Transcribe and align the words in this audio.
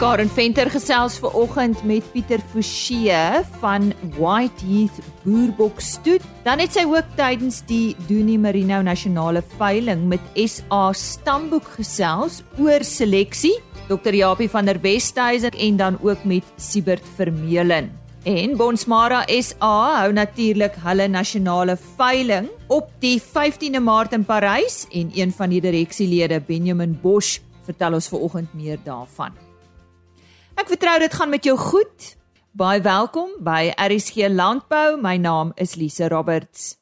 Karen 0.00 0.30
Venter 0.32 0.70
gesels 0.72 1.18
ver 1.20 1.34
oggend 1.36 1.82
met 1.84 2.06
Pieter 2.14 2.40
Forsie 2.52 3.12
van 3.60 3.90
White 4.16 4.64
Heath 4.64 5.00
Boerbok 5.26 5.82
stoet. 5.84 6.24
Dan 6.46 6.62
het 6.62 6.72
sy 6.72 6.86
ook 6.88 7.10
tydens 7.18 7.58
die 7.68 7.92
Doenie 8.08 8.38
Merino 8.40 8.78
Nasionale 8.80 9.42
veiling 9.58 10.06
met 10.08 10.24
SA 10.40 10.94
Stamboek 10.96 11.68
gesels 11.74 12.38
oor 12.56 12.80
seleksie. 12.80 13.52
Dr. 13.90 14.16
Japie 14.16 14.48
van 14.48 14.64
der 14.64 14.80
Westhuizen 14.80 15.52
en 15.52 15.76
dan 15.76 16.00
ook 16.00 16.24
met 16.24 16.48
Siebert 16.56 17.04
Vermeulen. 17.18 17.92
En 18.24 18.56
Bonsmara 18.56 19.26
SA 19.28 19.74
hou 19.98 20.12
natuurlik 20.16 20.80
hulle 20.80 21.10
nasionale 21.12 21.76
veiling 22.00 22.48
op 22.72 22.88
die 23.04 23.20
15de 23.20 23.84
Maart 23.84 24.16
in 24.16 24.24
Parys 24.24 24.86
en 24.88 25.12
een 25.12 25.36
van 25.36 25.52
die 25.52 25.60
direksielede 25.60 26.40
Benjamin 26.40 26.96
Bosch 27.02 27.44
vertel 27.68 28.00
ons 28.00 28.08
ver 28.08 28.28
oggend 28.30 28.56
meer 28.56 28.80
daarvan. 28.88 29.49
Ek 30.60 30.68
vertrou 30.68 30.98
dit 31.00 31.14
gaan 31.16 31.30
met 31.32 31.46
jou 31.46 31.54
goed. 31.56 32.06
Baie 32.52 32.82
welkom 32.84 33.30
by 33.40 33.70
RSG 33.80 34.26
Landbou. 34.28 34.98
My 35.00 35.14
naam 35.16 35.54
is 35.56 35.78
Lise 35.80 36.10
Roberts. 36.12 36.74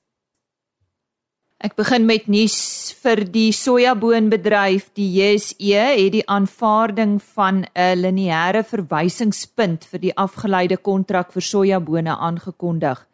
Ek 1.62 1.76
begin 1.78 2.02
met 2.08 2.26
nuus 2.26 2.56
vir 2.98 3.22
die 3.30 3.52
sojaboonbedryf. 3.54 4.88
Die 4.98 5.06
JSE 5.20 5.84
het 5.92 6.10
die 6.16 6.24
aanvaarding 6.26 7.20
van 7.36 7.66
'n 7.70 8.02
lineêre 8.02 8.64
verwysingspunt 8.66 9.86
vir 9.86 10.00
die 10.00 10.16
afgeleide 10.16 10.76
kontrak 10.76 11.30
vir 11.32 11.42
sojabone 11.42 12.18
aangekondig. 12.18 13.06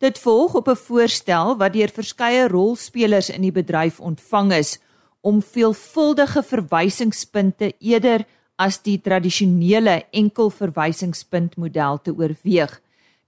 Dit 0.00 0.18
volg 0.18 0.54
op 0.54 0.68
'n 0.68 0.76
voorstel 0.76 1.56
wat 1.56 1.72
deur 1.72 1.90
verskeie 1.94 2.48
rolspelers 2.48 3.30
in 3.30 3.42
die 3.42 3.52
bedryf 3.52 4.00
ontvang 4.00 4.52
is 4.52 4.78
om 5.20 5.42
veelvuldige 5.42 6.42
verwysingspunte 6.42 7.74
eerder 7.78 8.26
as 8.60 8.82
die 8.84 8.98
tradisionele 9.00 10.02
enkelverwysingspunt 10.12 11.56
model 11.56 12.00
te 12.04 12.12
oorweeg. 12.12 12.74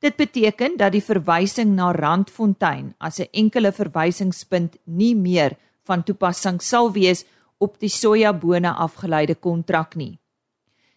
Dit 0.03 0.19
beteken 0.19 0.77
dat 0.77 0.93
die 0.93 1.05
verwysing 1.05 1.77
na 1.77 1.93
Randfontein 1.95 2.95
as 2.99 3.21
'n 3.21 3.29
enkele 3.33 3.73
verwysingspunt 3.73 4.77
nie 4.85 5.15
meer 5.15 5.57
van 5.85 6.03
toepassing 6.03 6.61
sal 6.61 6.93
wees 6.93 7.25
op 7.59 7.79
die 7.79 7.89
sojabone 7.89 8.73
afgeleide 8.73 9.35
kontrak 9.35 9.95
nie. 9.95 10.19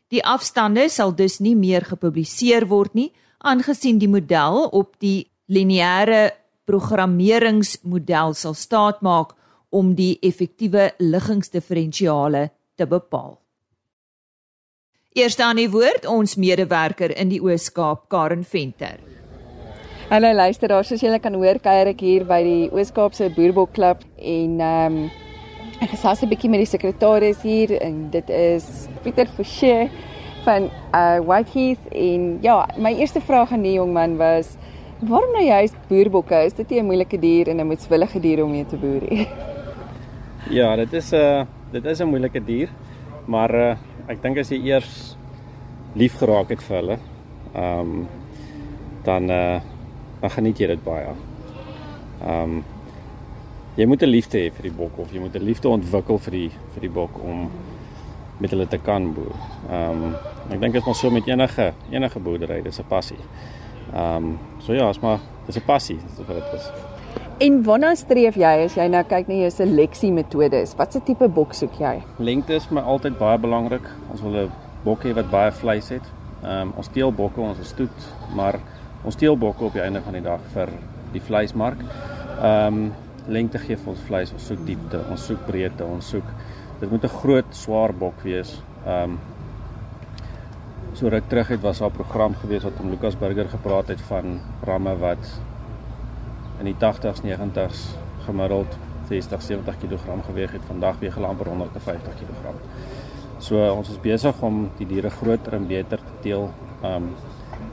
Die 0.07 0.23
afstande 0.25 0.89
sal 0.89 1.15
dus 1.15 1.39
nie 1.39 1.55
meer 1.55 1.85
gepubliseer 1.85 2.67
word 2.67 2.93
nie, 2.93 3.11
aangesien 3.37 3.97
die 3.97 4.09
model 4.09 4.67
op 4.71 4.99
die 4.99 5.29
lineêre 5.47 6.31
programmeringsmodel 6.65 8.33
sal 8.33 8.53
staatmaak 8.53 9.35
om 9.69 9.95
die 9.95 10.17
effektiewe 10.21 10.93
liggingsdiferensiale 10.99 12.49
te 12.75 12.85
bepaal. 12.85 13.44
Eerste 15.15 15.45
aan 15.47 15.55
die 15.55 15.69
woord 15.71 16.03
ons 16.11 16.33
medewerker 16.35 17.13
in 17.15 17.29
die 17.31 17.37
Oos-Kaap, 17.39 18.01
Karen 18.11 18.41
Venter. 18.43 18.97
Hallo 20.09 20.27
luisteraars, 20.35 20.89
soos 20.91 21.05
julle 21.05 21.21
kan 21.23 21.37
hoor, 21.39 21.55
kuier 21.63 21.87
ek 21.93 22.03
hier 22.03 22.25
by 22.27 22.41
die 22.43 22.65
Oos-Kaapse 22.75 23.29
Boerbokklub 23.37 24.03
en 24.19 24.59
ehm 24.59 24.97
um, 24.97 25.07
ek 25.79 25.93
gesels 25.93 26.25
'n 26.25 26.31
bietjie 26.33 26.51
met 26.51 26.65
die 26.65 26.67
sekretaris 26.67 27.39
hier 27.47 27.77
en 27.79 28.11
dit 28.11 28.29
is 28.41 28.89
Pieter 29.07 29.31
Forsie 29.37 29.87
van 30.43 30.67
uh 30.91 31.23
Whiteheath 31.23 31.87
en 31.95 32.27
ja, 32.43 32.67
my 32.75 32.91
eerste 32.99 33.23
vraag 33.23 33.55
aan 33.55 33.63
die 33.63 33.79
jong 33.79 33.95
man 33.95 34.19
was 34.19 34.57
waarom 34.99 35.31
nou 35.31 35.47
juist 35.47 35.79
boerbokke? 35.87 36.43
Is 36.43 36.59
dit 36.59 36.69
nie 36.69 36.81
'n 36.81 36.91
moeilike 36.91 37.17
dier 37.17 37.47
en 37.47 37.61
'n 37.61 37.67
moetswillige 37.71 38.19
dier 38.19 38.43
om 38.43 38.51
mee 38.51 38.65
te 38.65 38.75
boer 38.75 39.07
nie? 39.09 39.27
Ja, 40.59 40.75
dit 40.75 40.93
is 40.93 41.13
'n 41.13 41.15
uh, 41.15 41.45
dit 41.71 41.85
is 41.85 42.01
'n 42.01 42.11
moeilike 42.11 42.43
dier, 42.43 42.69
maar 43.25 43.55
uh 43.55 43.75
ek 44.07 44.21
dink 44.21 44.37
as 44.37 44.51
jy 44.53 44.59
eers 44.69 45.15
lief 45.97 46.17
geraak 46.19 46.51
het 46.53 46.61
vir 46.67 46.77
hulle, 46.81 46.97
ehm 47.53 47.79
um, 47.79 48.07
dan 49.05 49.29
eh 49.29 49.55
uh, 49.55 49.61
dan 50.21 50.29
geniet 50.29 50.59
jy 50.59 50.67
dit 50.67 50.83
baie. 50.83 51.13
Ehm 52.21 52.41
um, 52.43 52.63
jy 53.75 53.85
moet 53.85 54.03
'n 54.03 54.09
liefde 54.09 54.37
hê 54.37 54.51
vir 54.51 54.69
die 54.69 54.77
bok 54.77 54.99
of 54.99 55.11
jy 55.11 55.19
moet 55.19 55.35
'n 55.35 55.43
liefde 55.43 55.69
ontwikkel 55.69 56.17
vir 56.17 56.31
die 56.31 56.51
vir 56.73 56.81
die 56.81 56.89
bok 56.89 57.23
om 57.23 57.49
met 58.39 58.49
hulle 58.51 58.67
te 58.67 58.77
kan 58.77 59.13
boer. 59.13 59.35
Ehm 59.69 60.03
um, 60.03 60.15
ek 60.49 60.59
dink 60.59 60.73
dit 60.73 60.81
is 60.81 60.85
maar 60.85 60.95
so 60.95 61.09
met 61.09 61.27
enige 61.27 61.73
enige 61.91 62.19
boerdery, 62.19 62.61
dis 62.61 62.79
'n 62.79 62.87
passie. 62.87 63.21
Ehm 63.93 64.15
um, 64.15 64.39
so 64.59 64.73
ja, 64.73 64.89
is 64.89 64.99
maar 64.99 65.19
dis 65.45 65.57
'n 65.57 65.65
passie, 65.65 65.97
dis 65.97 66.27
wat 66.27 66.35
dit 66.35 66.53
is. 66.53 66.94
En 67.35 67.57
waarna 67.67 67.89
streef 67.99 68.37
jy 68.39 68.49
as 68.63 68.77
jy 68.79 68.85
nou 68.87 69.01
kyk 69.11 69.27
na 69.27 69.35
jou 69.41 69.49
seleksie 69.51 70.07
metodes? 70.15 70.71
Watse 70.79 71.01
tipe 71.03 71.27
bok 71.27 71.51
soek 71.57 71.73
jy? 71.81 71.97
Lengte 72.23 72.53
is 72.55 72.63
vir 72.69 72.77
my 72.77 72.83
altyd 72.93 73.17
baie 73.19 73.39
belangrik. 73.43 73.89
Ons 74.07 74.21
wil 74.23 74.37
'n 74.45 74.51
bok 74.85 75.03
hê 75.03 75.11
wat 75.17 75.27
baie 75.29 75.51
vleis 75.51 75.89
het. 75.89 76.05
Ehm 76.43 76.69
um, 76.69 76.73
ons 76.77 76.87
steel 76.87 77.11
bokke, 77.11 77.41
ons 77.41 77.59
is 77.59 77.67
stoet, 77.67 77.97
maar 78.35 78.55
ons 79.03 79.13
steel 79.13 79.35
bokke 79.35 79.65
op 79.65 79.73
die 79.73 79.81
einde 79.81 80.01
van 80.01 80.13
die 80.13 80.21
dag 80.21 80.39
vir 80.53 80.69
die 81.11 81.19
vleismark. 81.19 81.83
Ehm 82.41 82.67
um, 82.67 82.93
lengte 83.27 83.57
gee 83.57 83.75
vir 83.75 83.89
ons 83.89 84.05
vleis, 84.07 84.31
ons 84.31 84.47
soek 84.47 84.65
diepte, 84.65 85.01
ons 85.11 85.25
soek 85.25 85.45
breedte, 85.45 85.83
ons 85.83 86.09
soek 86.09 86.31
dit 86.79 86.91
moet 86.91 87.03
'n 87.03 87.17
groot, 87.19 87.49
swaar 87.51 87.93
bok 87.93 88.23
wees. 88.23 88.61
Ehm 88.85 89.03
um, 89.03 89.19
so 90.93 91.09
ruk 91.09 91.27
terug 91.27 91.47
het 91.47 91.61
was 91.61 91.79
daar 91.79 91.89
'n 91.89 91.97
program 91.99 92.35
gewees 92.35 92.63
wat 92.63 92.79
om 92.79 92.89
Lukas 92.89 93.19
Burger 93.19 93.49
gepraat 93.49 93.87
het 93.87 94.01
van 94.01 94.39
ramme 94.63 94.95
wat 94.95 95.41
in 96.59 96.65
die 96.65 96.75
80s 96.79 97.23
90s 97.23 97.85
gemiddeld 98.25 98.77
60 99.09 99.41
70 99.41 99.77
kg 99.81 100.25
geweg 100.25 100.51
het 100.51 100.65
vandag 100.67 100.99
weeg 100.99 101.13
hulle 101.13 101.27
amper 101.27 101.47
150 101.51 102.13
kg. 102.19 102.53
So 103.39 103.61
ons 103.73 103.89
is 103.89 104.01
besig 104.01 104.41
om 104.41 104.69
die 104.79 104.87
diere 104.89 105.11
groter 105.13 105.57
en 105.57 105.67
beter 105.67 106.01
te 106.01 106.19
teel. 106.23 106.49
Um 106.85 107.11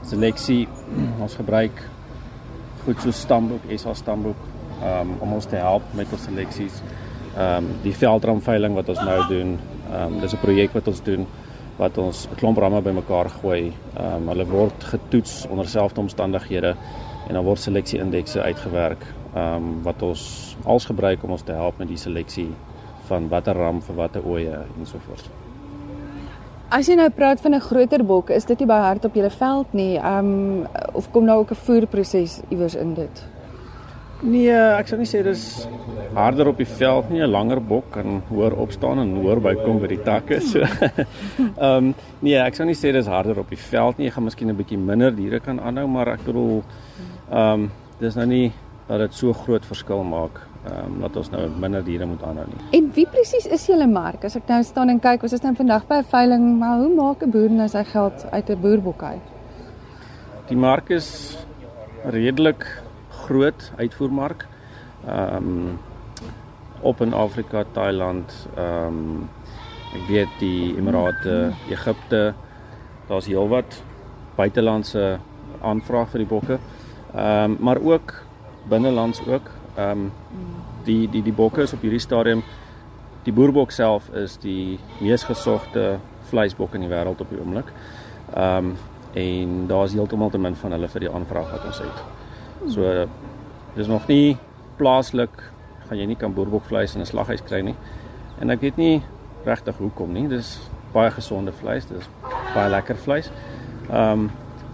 seleksie 0.07 0.67
ons 1.23 1.37
gebruik 1.39 1.79
goed 2.83 2.99
so 2.99 3.15
stamboek, 3.15 3.69
SA 3.79 3.95
stamboek 3.97 4.49
um 4.83 5.15
om 5.23 5.37
ons 5.39 5.47
te 5.49 5.57
help 5.57 5.87
met 5.97 6.11
ons 6.13 6.27
seleksies. 6.27 6.81
Um 7.39 7.71
die 7.85 7.95
veldramveiling 7.95 8.75
wat 8.77 8.91
ons 8.93 9.01
nou 9.01 9.21
doen, 9.31 9.55
um 9.89 10.19
dis 10.21 10.33
'n 10.33 10.43
projek 10.43 10.75
wat 10.77 10.87
ons 10.87 11.01
doen 11.01 11.25
wat 11.77 11.97
ons 11.97 12.27
'n 12.27 12.35
klomp 12.35 12.57
ramme 12.57 12.81
bymekaar 12.81 13.29
gooi. 13.41 13.73
Um 13.97 14.27
hulle 14.27 14.45
word 14.45 14.83
getoets 14.83 15.47
onder 15.49 15.67
selfde 15.67 16.01
omstandighede 16.01 16.75
en 17.27 17.33
dan 17.33 17.43
word 17.43 17.59
seleksie 17.59 17.99
indekse 17.99 18.41
uitgewerk 18.41 19.05
ehm 19.33 19.55
um, 19.55 19.83
wat 19.83 20.01
ons 20.01 20.55
als 20.63 20.85
gebruik 20.85 21.23
om 21.23 21.31
ons 21.31 21.41
te 21.41 21.51
help 21.51 21.77
met 21.77 21.87
die 21.87 21.97
seleksie 21.97 22.49
van 23.09 23.29
watter 23.29 23.57
ram 23.57 23.81
vir 23.81 23.95
watter 23.95 24.25
oeye 24.25 24.59
en 24.77 24.85
so 24.85 25.01
voort. 25.07 25.29
As 26.73 26.87
jy 26.89 26.95
nou 26.97 27.09
praat 27.09 27.41
van 27.41 27.53
'n 27.55 27.61
groter 27.61 28.03
bok, 28.05 28.29
is 28.29 28.45
dit 28.45 28.59
nie 28.59 28.67
baie 28.67 28.81
hard 28.81 29.05
op 29.05 29.13
julle 29.13 29.29
veld 29.29 29.73
nie. 29.73 29.97
Ehm 29.97 30.17
um, 30.17 30.67
of 30.93 31.11
kom 31.11 31.25
nou 31.25 31.39
ook 31.39 31.51
'n 31.51 31.55
voerproses 31.65 32.41
iewers 32.49 32.75
in 32.75 32.93
dit? 32.93 33.23
Nee, 34.23 34.55
ek 34.55 34.87
sou 34.87 34.97
nie 34.97 35.05
sê 35.05 35.19
dis 35.23 35.67
harder 36.15 36.47
op 36.47 36.57
die 36.57 36.67
veld 36.67 37.09
nie, 37.09 37.19
'n 37.21 37.29
langer 37.29 37.59
bok 37.59 37.91
kan 37.91 38.21
hoër 38.29 38.53
opstaan 38.55 38.99
en 38.99 39.15
hoër 39.15 39.41
bykom 39.41 39.79
by 39.79 39.87
die 39.87 40.03
takke. 40.03 40.39
So. 40.39 40.59
Ehm 40.63 41.77
um, 41.77 41.95
nee, 42.21 42.37
ek 42.37 42.55
sou 42.55 42.65
nie 42.65 42.75
sê 42.75 42.91
dis 42.91 43.07
harder 43.07 43.39
op 43.39 43.49
die 43.49 43.59
veld 43.59 43.97
nie. 43.97 44.05
Jy 44.07 44.11
gaan 44.11 44.23
miskien 44.23 44.49
'n 44.49 44.55
bietjie 44.55 44.77
minder 44.77 45.15
diere 45.15 45.39
kan 45.39 45.59
aanhou, 45.59 45.87
maar 45.87 46.07
ek 46.07 46.23
bedoel 46.25 46.63
Ehm 47.31 47.53
um, 47.53 47.71
dis 47.99 48.15
nou 48.15 48.25
nie 48.27 48.51
dat 48.87 48.99
dit 48.99 49.13
so 49.15 49.33
groot 49.33 49.65
verskil 49.65 50.03
maak 50.03 50.41
ehm 50.63 50.85
um, 50.85 50.99
dat 51.01 51.15
ons 51.15 51.29
nou 51.31 51.43
minder 51.59 51.83
diere 51.83 52.05
moet 52.05 52.23
aanhou 52.23 52.45
nie. 52.47 52.59
En 52.79 52.89
wie 52.95 53.05
presies 53.07 53.45
is 53.45 53.65
julle 53.67 53.87
mark? 53.87 54.23
As 54.23 54.35
ek 54.35 54.47
nou 54.47 54.61
staan 54.63 54.89
en 54.89 54.99
kyk, 54.99 55.23
ons 55.23 55.33
is 55.33 55.43
nou 55.43 55.53
vandag 55.55 55.87
by 55.87 56.01
'n 56.01 56.09
veiling, 56.11 56.45
maar 56.59 56.77
hoe 56.79 56.93
maak 56.95 57.23
'n 57.23 57.31
boer 57.31 57.49
nou 57.49 57.67
sy 57.67 57.83
geld 57.83 58.25
uit 58.31 58.49
'n 58.49 58.61
boerbok 58.61 59.03
uit? 59.03 59.27
Die 60.47 60.57
mark 60.57 60.89
is 60.89 61.37
redelik 62.05 62.65
groot 63.09 63.71
uitvoermark. 63.77 64.47
Ehm 65.07 65.35
um, 65.35 65.79
op 66.81 67.01
in 67.01 67.13
Afrika, 67.13 67.63
Thailand, 67.71 68.47
ehm 68.57 68.87
um, 68.87 69.29
ek 69.93 70.07
weet 70.07 70.39
die 70.39 70.75
Emirate, 70.77 71.53
Egipte, 71.69 72.33
daar's 73.07 73.25
heelwat 73.25 73.83
buitelandse 74.35 75.19
aanvraag 75.61 76.09
vir 76.09 76.23
die 76.23 76.27
bokke. 76.27 76.59
Ehm 77.15 77.51
um, 77.51 77.57
maar 77.59 77.81
ook 77.81 78.13
binnelands 78.69 79.21
ook. 79.27 79.49
Ehm 79.75 79.89
um, 79.89 80.11
die 80.83 81.09
die 81.09 81.23
die 81.23 81.33
bokke 81.33 81.61
is 81.61 81.73
op 81.73 81.81
hierdie 81.81 81.99
stadium 81.99 82.43
die 83.23 83.33
boerbok 83.33 83.71
self 83.71 84.09
is 84.19 84.35
die 84.43 84.79
mees 84.99 85.23
gesogte 85.23 85.97
vleisbok 86.31 86.75
in 86.75 86.83
die 86.83 86.91
wêreld 86.91 87.21
op 87.23 87.29
die 87.31 87.39
oomblik. 87.39 87.71
Ehm 88.33 88.73
um, 88.73 88.75
en 89.13 89.67
daar's 89.69 89.93
heeltemal 89.93 90.29
te 90.33 90.39
min 90.41 90.55
van 90.57 90.73
hulle 90.73 90.87
vir 90.89 91.03
die 91.05 91.09
aanvraag 91.09 91.51
wat 91.53 91.65
ons 91.69 91.79
het. 91.83 91.99
So 92.73 93.05
dis 93.75 93.87
nog 93.87 94.07
nie 94.09 94.37
plaaslik 94.79 95.43
gaan 95.87 95.99
jy 95.99 96.07
nie 96.09 96.17
kan 96.17 96.33
boerbokvleis 96.33 96.95
in 96.95 97.01
'n 97.01 97.05
slaghuis 97.05 97.43
kry 97.45 97.61
nie. 97.61 97.75
En 98.39 98.49
ek 98.49 98.61
weet 98.61 98.77
nie 98.77 99.03
regtig 99.45 99.77
hoekom 99.77 100.13
nie. 100.13 100.27
Dis 100.27 100.59
baie 100.93 101.11
gesonde 101.11 101.51
vleis, 101.51 101.85
dis 101.85 102.09
baie 102.53 102.69
lekker 102.69 102.95
vleis. 102.95 103.31
Ehm 103.89 104.11
um, 104.11 104.31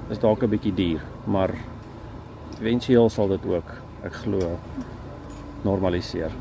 is 0.10 0.20
dalk 0.20 0.44
'n 0.44 0.50
bietjie 0.50 0.74
duur, 0.74 1.02
maar 1.26 1.52
éventueel 2.62 3.10
sal 3.10 3.28
dit 3.28 3.46
ook, 3.46 3.74
ek 4.04 4.14
glo, 4.14 4.58
normaliseer. 5.64 6.32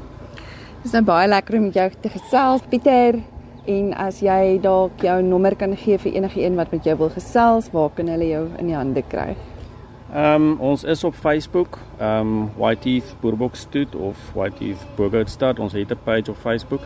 Dis 0.82 0.93
nou 0.93 1.03
baie 1.03 1.29
lekker 1.29 1.59
om 1.59 1.69
met 1.69 1.75
jou 1.75 1.91
te 2.00 2.09
gesels, 2.09 2.62
Pieter. 2.70 3.20
En 3.69 3.93
as 4.00 4.23
jy 4.25 4.59
dalk 4.65 5.03
jou 5.05 5.19
nommer 5.23 5.56
kan 5.56 5.76
gee 5.76 5.99
vir 5.99 6.15
enige 6.15 6.41
een 6.41 6.56
wat 6.56 6.70
met 6.73 6.85
jou 6.85 6.97
wil 6.97 7.11
gesels, 7.12 7.69
waar 7.75 7.91
kan 7.94 8.09
hulle 8.09 8.29
jou 8.31 8.47
in 8.59 8.70
die 8.70 8.76
hande 8.76 9.03
kry? 9.03 9.35
Ehm 10.09 10.43
um, 10.43 10.61
ons 10.61 10.85
is 10.88 11.05
op 11.05 11.15
Facebook, 11.15 11.79
ehm 11.99 12.21
um, 12.21 12.50
White 12.56 12.81
Teeth 12.81 13.14
Boerboekstad 13.21 13.94
of 13.94 14.17
White 14.35 14.56
Teeth 14.56 14.87
Boerboekstad. 14.97 15.59
Ons 15.59 15.73
het 15.73 15.91
'n 15.91 15.99
page 16.05 16.31
op 16.31 16.37
Facebook. 16.37 16.81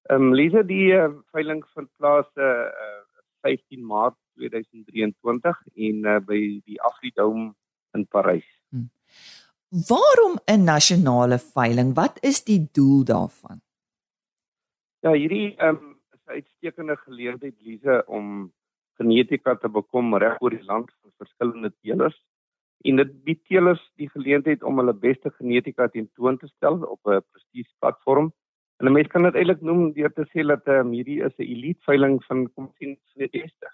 Ehm 0.09 0.29
um, 0.29 0.33
Lisa, 0.33 0.61
die 0.61 0.93
uh, 0.93 1.09
veiling 1.33 1.63
vind 1.73 1.89
plaas 1.97 2.29
uh 2.37 2.69
15 3.45 3.85
Maart 3.85 4.17
2023 4.41 5.61
en 5.87 6.05
uh, 6.05 6.19
by 6.25 6.39
die 6.65 6.79
Afridome 6.81 7.53
in 7.93 8.05
Parys. 8.09 8.47
Hmm. 8.73 8.89
Waarom 9.87 10.39
'n 10.45 10.63
nasionale 10.63 11.39
veiling? 11.39 11.93
Wat 11.93 12.17
is 12.21 12.43
die 12.43 12.69
doel 12.71 13.03
daarvan? 13.03 13.61
Ja, 14.99 15.11
hierdie 15.11 15.55
um, 15.63 15.99
is 16.13 16.21
'n 16.25 16.31
uitstekende 16.31 16.95
geleentheid 16.95 17.55
Lize 17.61 18.03
om 18.07 18.53
genetika 18.97 19.55
te 19.55 19.69
bekom 19.69 20.15
reg 20.15 20.41
oor 20.41 20.49
die 20.49 20.63
land 20.63 20.91
van 21.01 21.11
verskillende 21.17 21.73
teelers 21.81 22.23
en 22.83 22.95
dit 22.95 23.23
bied 23.23 23.43
teelers 23.45 23.91
die 23.95 24.09
geleentheid 24.09 24.63
om 24.63 24.77
hulle 24.77 24.93
beste 24.93 25.29
genetika 25.29 25.87
tentoon 25.87 26.37
te 26.37 26.47
stel 26.47 26.83
op 26.83 26.99
'n 27.07 27.21
prestige 27.31 27.73
platform 27.79 28.33
En 28.77 28.85
'n 28.87 28.91
mens 28.91 29.07
kan 29.07 29.23
dit 29.23 29.35
eintlik 29.35 29.61
noem 29.61 29.93
deur 29.93 30.13
te 30.13 30.25
sê 30.31 30.43
dat 30.47 30.67
um, 30.67 30.91
hierdie 30.91 31.21
is 31.23 31.35
'n 31.37 31.47
elite 31.55 31.83
veiling 31.87 32.23
van 32.23 32.53
kom 32.53 32.71
sien 32.77 32.97
van 33.11 33.19
die 33.23 33.41
beste. 33.41 33.67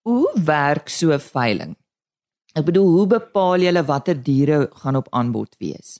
Hoe 0.00 0.30
werk 0.44 0.88
so 0.88 1.12
'n 1.12 1.18
veiling? 1.18 1.85
Ek 2.56 2.64
bedoel, 2.64 2.86
hoe 2.88 3.06
bepaal 3.10 3.60
jy 3.60 3.72
watter 3.84 4.16
diere 4.16 4.58
gaan 4.80 4.96
op 4.96 5.08
aanbod 5.12 5.58
wees? 5.60 5.98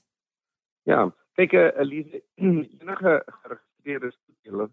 Ja, 0.88 1.02
kyk 1.36 1.52
'n 1.52 1.72
elite 1.82 2.22
enige 2.80 3.12
geregistreerde 3.28 4.10
speler 4.12 4.70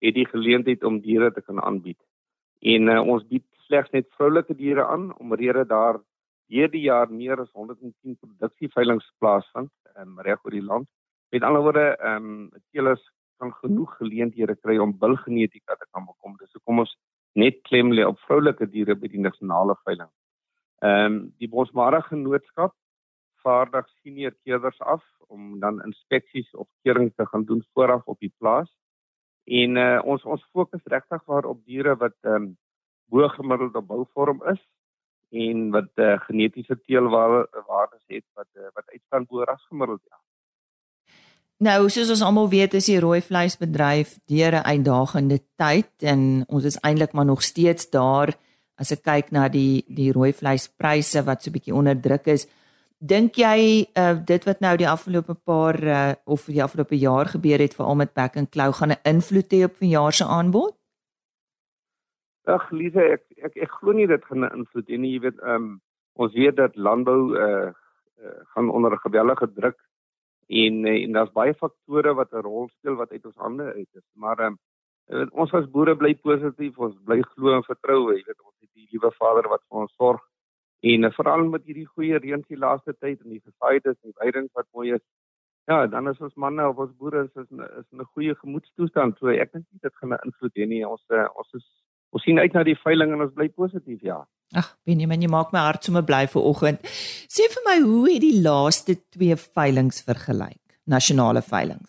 het 0.00 0.14
die 0.14 0.24
geleentheid 0.26 0.84
om 0.84 1.00
diere 1.00 1.28
te 1.32 1.42
kan 1.42 1.60
aanbied. 1.60 1.98
En 2.64 2.88
uh, 2.88 3.02
ons 3.04 3.26
bied 3.28 3.44
slegs 3.66 3.92
net 3.92 4.08
vroulike 4.16 4.56
diere 4.56 4.86
aan 4.86 5.10
omrede 5.18 5.64
daar 5.68 6.00
hierdie 6.48 6.86
jaar 6.88 7.12
meer 7.12 7.40
as 7.40 7.52
110 7.52 8.16
produksieveilings 8.16 9.12
plaasvind 9.18 9.70
um, 10.00 10.16
reg 10.24 10.40
oor 10.44 10.56
die 10.56 10.64
land. 10.64 10.88
Met 11.36 11.44
ander 11.44 11.62
woorde, 11.62 11.84
ehm 12.00 12.30
um, 12.30 12.48
teelers 12.72 13.04
kan 13.36 13.52
genoeg 13.60 13.92
geleenthede 13.98 14.56
kry 14.56 14.78
om 14.78 14.96
bilgenetika 15.04 15.76
te 15.76 15.86
kan 15.90 16.08
bekom. 16.08 16.40
Dis 16.40 16.56
hoekom 16.56 16.80
ons 16.86 16.96
net 17.36 17.60
klem 17.68 17.92
lê 17.92 18.08
op 18.08 18.18
vroulike 18.24 18.66
diere 18.72 18.96
by 18.96 19.12
die 19.12 19.20
nasionale 19.28 19.76
veiling. 19.84 20.08
Ehm 20.80 21.04
um, 21.04 21.34
die 21.38 21.48
Bosmara 21.48 22.00
genootskap 22.00 22.74
vaardig 23.44 23.88
senior 24.02 24.34
keerders 24.44 24.80
af 24.80 25.02
om 25.28 25.58
dan 25.60 25.82
inspeksies 25.84 26.48
of 26.54 26.68
keurings 26.82 27.14
te 27.16 27.26
gaan 27.26 27.44
doen 27.44 27.64
vooraf 27.72 28.06
op 28.06 28.18
die 28.18 28.32
plaas. 28.38 28.70
En 29.44 29.76
uh, 29.76 30.00
ons 30.04 30.24
ons 30.24 30.46
fokus 30.52 30.82
regtig 30.84 31.24
waar 31.24 31.44
op 31.44 31.64
diere 31.64 31.96
wat 31.96 32.16
ehm 32.20 32.34
um, 32.34 32.56
bo 33.10 33.28
gemiddelde 33.28 33.80
bouvorm 33.82 34.42
is 34.52 34.60
en 35.30 35.70
wat 35.70 35.90
uh, 35.94 36.18
genetiese 36.26 36.76
teelwaardes 36.86 38.04
het 38.06 38.24
wat 38.34 38.48
uh, 38.54 38.68
wat 38.74 38.86
uitstaan 38.86 39.26
bo 39.26 39.44
ras 39.44 39.64
gemiddeld 39.68 40.02
ja. 40.08 40.18
Nou, 41.60 41.90
soos 41.92 42.08
ons 42.08 42.22
almal 42.24 42.48
weet, 42.48 42.74
is 42.78 42.86
die 42.88 43.00
rooi 43.02 43.20
vleisbedryf 43.20 44.14
deur 44.32 44.54
'n 44.56 44.68
uitdagende 44.72 45.38
tyd 45.60 45.92
en 46.12 46.44
ons 46.48 46.64
is 46.64 46.78
eintlik 46.80 47.12
maar 47.12 47.28
nog 47.28 47.42
steeds 47.42 47.90
daar 47.90 48.32
as 48.80 48.92
ek 48.92 49.04
kyk 49.04 49.32
na 49.36 49.48
die 49.48 49.84
die 49.88 50.10
rooi 50.16 50.32
vleispryse 50.32 51.22
wat 51.26 51.42
so 51.42 51.52
bietjie 51.54 51.76
onder 51.76 51.94
druk 51.94 52.26
is. 52.32 52.46
Dink 53.00 53.38
jy 53.40 53.86
uh, 53.96 54.16
dit 54.28 54.44
wat 54.44 54.60
nou 54.60 54.74
die 54.76 54.88
afgelope 54.88 55.34
paar 55.34 55.78
uh, 55.80 56.00
of 56.26 56.48
die 56.52 56.62
afgelope 56.62 56.98
jaar 57.00 57.30
gebeur 57.32 57.62
het 57.62 57.76
veral 57.76 57.96
met 58.02 58.14
back 58.14 58.36
and 58.36 58.50
claw 58.52 58.72
gaan 58.72 58.92
'n 58.92 59.02
invloed 59.04 59.52
hê 59.52 59.64
op 59.64 59.76
vanjaar 59.76 60.12
se 60.12 60.24
aanbod? 60.24 60.76
Ag, 62.44 62.70
Lise, 62.70 63.00
ek 63.00 63.24
ek 63.46 63.56
ek 63.56 63.70
glo 63.80 63.92
nie 63.92 64.06
dit 64.06 64.24
gaan 64.24 64.44
'n 64.44 64.56
invloed 64.56 64.88
hê 64.88 64.98
nie. 64.98 65.12
Jy 65.12 65.20
weet, 65.20 65.38
um, 65.42 65.80
ons 66.14 66.34
weet 66.34 66.56
dat 66.56 66.76
landbou 66.76 67.36
uh, 67.36 67.72
uh, 68.20 68.40
gaan 68.52 68.70
onder 68.70 68.92
'n 68.92 69.04
gewellige 69.06 69.52
druk 69.52 69.78
en 70.50 70.84
en 70.84 71.12
daar's 71.12 71.32
baie 71.32 71.54
faktore 71.54 72.14
wat 72.14 72.32
'n 72.32 72.42
rol 72.42 72.68
speel 72.68 72.94
wat 72.94 73.10
uit 73.10 73.26
ons 73.26 73.36
hande 73.36 73.64
uit 73.74 73.88
is 73.92 74.08
maar 74.14 74.40
um, 74.40 74.58
ons 75.10 75.52
as 75.58 75.68
boere 75.74 75.96
bly 75.98 76.12
positief 76.26 76.78
ons 76.78 76.96
bly 77.06 77.20
glo 77.34 77.54
en 77.56 77.66
vertrou 77.66 78.00
jy 78.12 78.20
weet 78.26 78.38
ons 78.38 78.56
het 78.62 78.70
die 78.74 78.88
liewe 78.92 79.10
Vader 79.18 79.48
wat 79.52 79.62
vir 79.68 79.84
ons 79.84 79.96
sorg 79.98 80.22
en 80.92 81.04
uh, 81.04 81.12
veral 81.16 81.46
met 81.52 81.66
hierdie 81.66 81.88
goeie 81.88 82.20
reën 82.22 82.44
die 82.48 82.60
laaste 82.60 82.94
tyd 82.94 83.18
en 83.24 83.34
die 83.34 83.42
gesaides 83.42 83.98
en 84.04 84.16
weidings 84.22 84.52
wat 84.54 84.68
mooi 84.76 84.94
is 84.96 85.04
ja 85.70 85.86
dan 85.86 86.08
is 86.08 86.20
ons 86.20 86.36
manne 86.44 86.66
of 86.72 86.78
ons 86.86 86.96
boere 87.02 87.24
is 87.26 87.32
is 87.42 87.48
is 87.50 87.86
'n 87.92 88.10
goeie 88.14 88.34
gemoedstoestand 88.42 89.18
so 89.18 89.28
ek 89.28 89.52
dink 89.52 89.66
dit 89.82 89.94
gaan 90.00 90.14
'n 90.14 90.24
invloed 90.24 90.54
hê 90.56 90.66
nie 90.66 90.84
ons 90.86 91.04
uh, 91.10 91.26
ons 91.36 91.54
is 91.54 91.66
ons 92.12 92.22
sien 92.22 92.38
uit 92.38 92.54
na 92.54 92.62
die 92.62 92.78
veiling 92.84 93.12
en 93.12 93.26
ons 93.26 93.34
bly 93.34 93.48
positief 93.48 94.02
ja 94.02 94.26
Ag, 94.52 94.76
Benjamin, 94.84 95.22
jy 95.22 95.28
maak 95.30 95.52
my 95.52 95.60
hart 95.62 95.84
sommer 95.84 96.02
bly 96.02 96.26
vir 96.26 96.42
oggend. 96.42 96.80
Sê 97.30 97.46
vir 97.52 97.62
my, 97.68 97.76
hoe 97.86 98.08
het 98.10 98.20
die 98.24 98.42
laaste 98.42 98.96
twee 99.14 99.36
veilinge 99.36 100.02
vergelyk? 100.02 100.58
Nasionale 100.90 101.40
veilinge. 101.40 101.86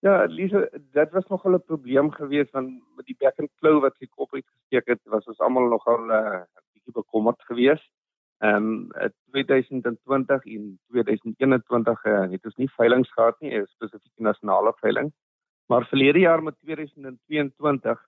Ja, 0.00 0.24
Lise, 0.24 0.70
dit 0.92 1.10
was 1.10 1.26
nogal 1.26 1.52
'n 1.54 1.64
probleem 1.64 2.10
geweest 2.10 2.50
van 2.50 2.82
met 2.96 3.06
die 3.06 3.16
back 3.18 3.38
and 3.38 3.50
claw 3.58 3.80
wat 3.80 3.94
ek 3.98 4.18
op 4.18 4.32
uitgesteek 4.32 4.86
het, 4.86 5.00
was 5.04 5.26
ons 5.26 5.38
almal 5.38 5.68
nogal 5.68 5.98
'n 6.04 6.10
uh, 6.10 6.42
bietjie 6.72 6.92
bekommerd 6.92 7.42
geweest. 7.42 7.90
Ehm 8.38 8.54
um, 8.54 9.12
2020 9.30 10.44
en 10.44 10.78
2021 10.88 12.04
uh, 12.04 12.30
het 12.30 12.44
ons 12.44 12.54
nie 12.54 12.70
veilinge 12.70 13.10
gehad 13.10 13.40
nie, 13.40 13.58
'n 13.58 13.66
spesifieke 13.66 14.22
nasionale 14.22 14.72
veiling. 14.76 15.12
Maar 15.66 15.86
verlede 15.86 16.18
jaar 16.18 16.42
met 16.42 16.58
2022 16.60 18.06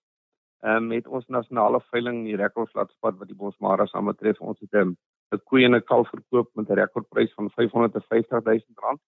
ehm 0.61 0.77
um, 0.77 0.91
het 0.91 1.07
ons 1.07 1.27
nasionale 1.27 1.81
veiling 1.81 2.17
in 2.19 2.25
die 2.25 2.37
rekordflatspad 2.37 3.19
wat 3.19 3.29
die 3.29 3.37
Bosmara 3.37 3.87
saam 3.87 4.05
betref 4.05 4.41
ons 4.41 4.61
het 4.61 4.75
'n 4.75 4.97
'n 5.35 5.43
koei 5.45 5.65
en 5.65 5.75
'n 5.75 5.85
kalf 5.85 6.09
verkoop 6.09 6.49
met 6.55 6.69
'n 6.69 6.81
rekordprys 6.83 7.35
van 7.35 7.51
550 7.51 8.45
000 8.45 8.61
rand 8.75 9.01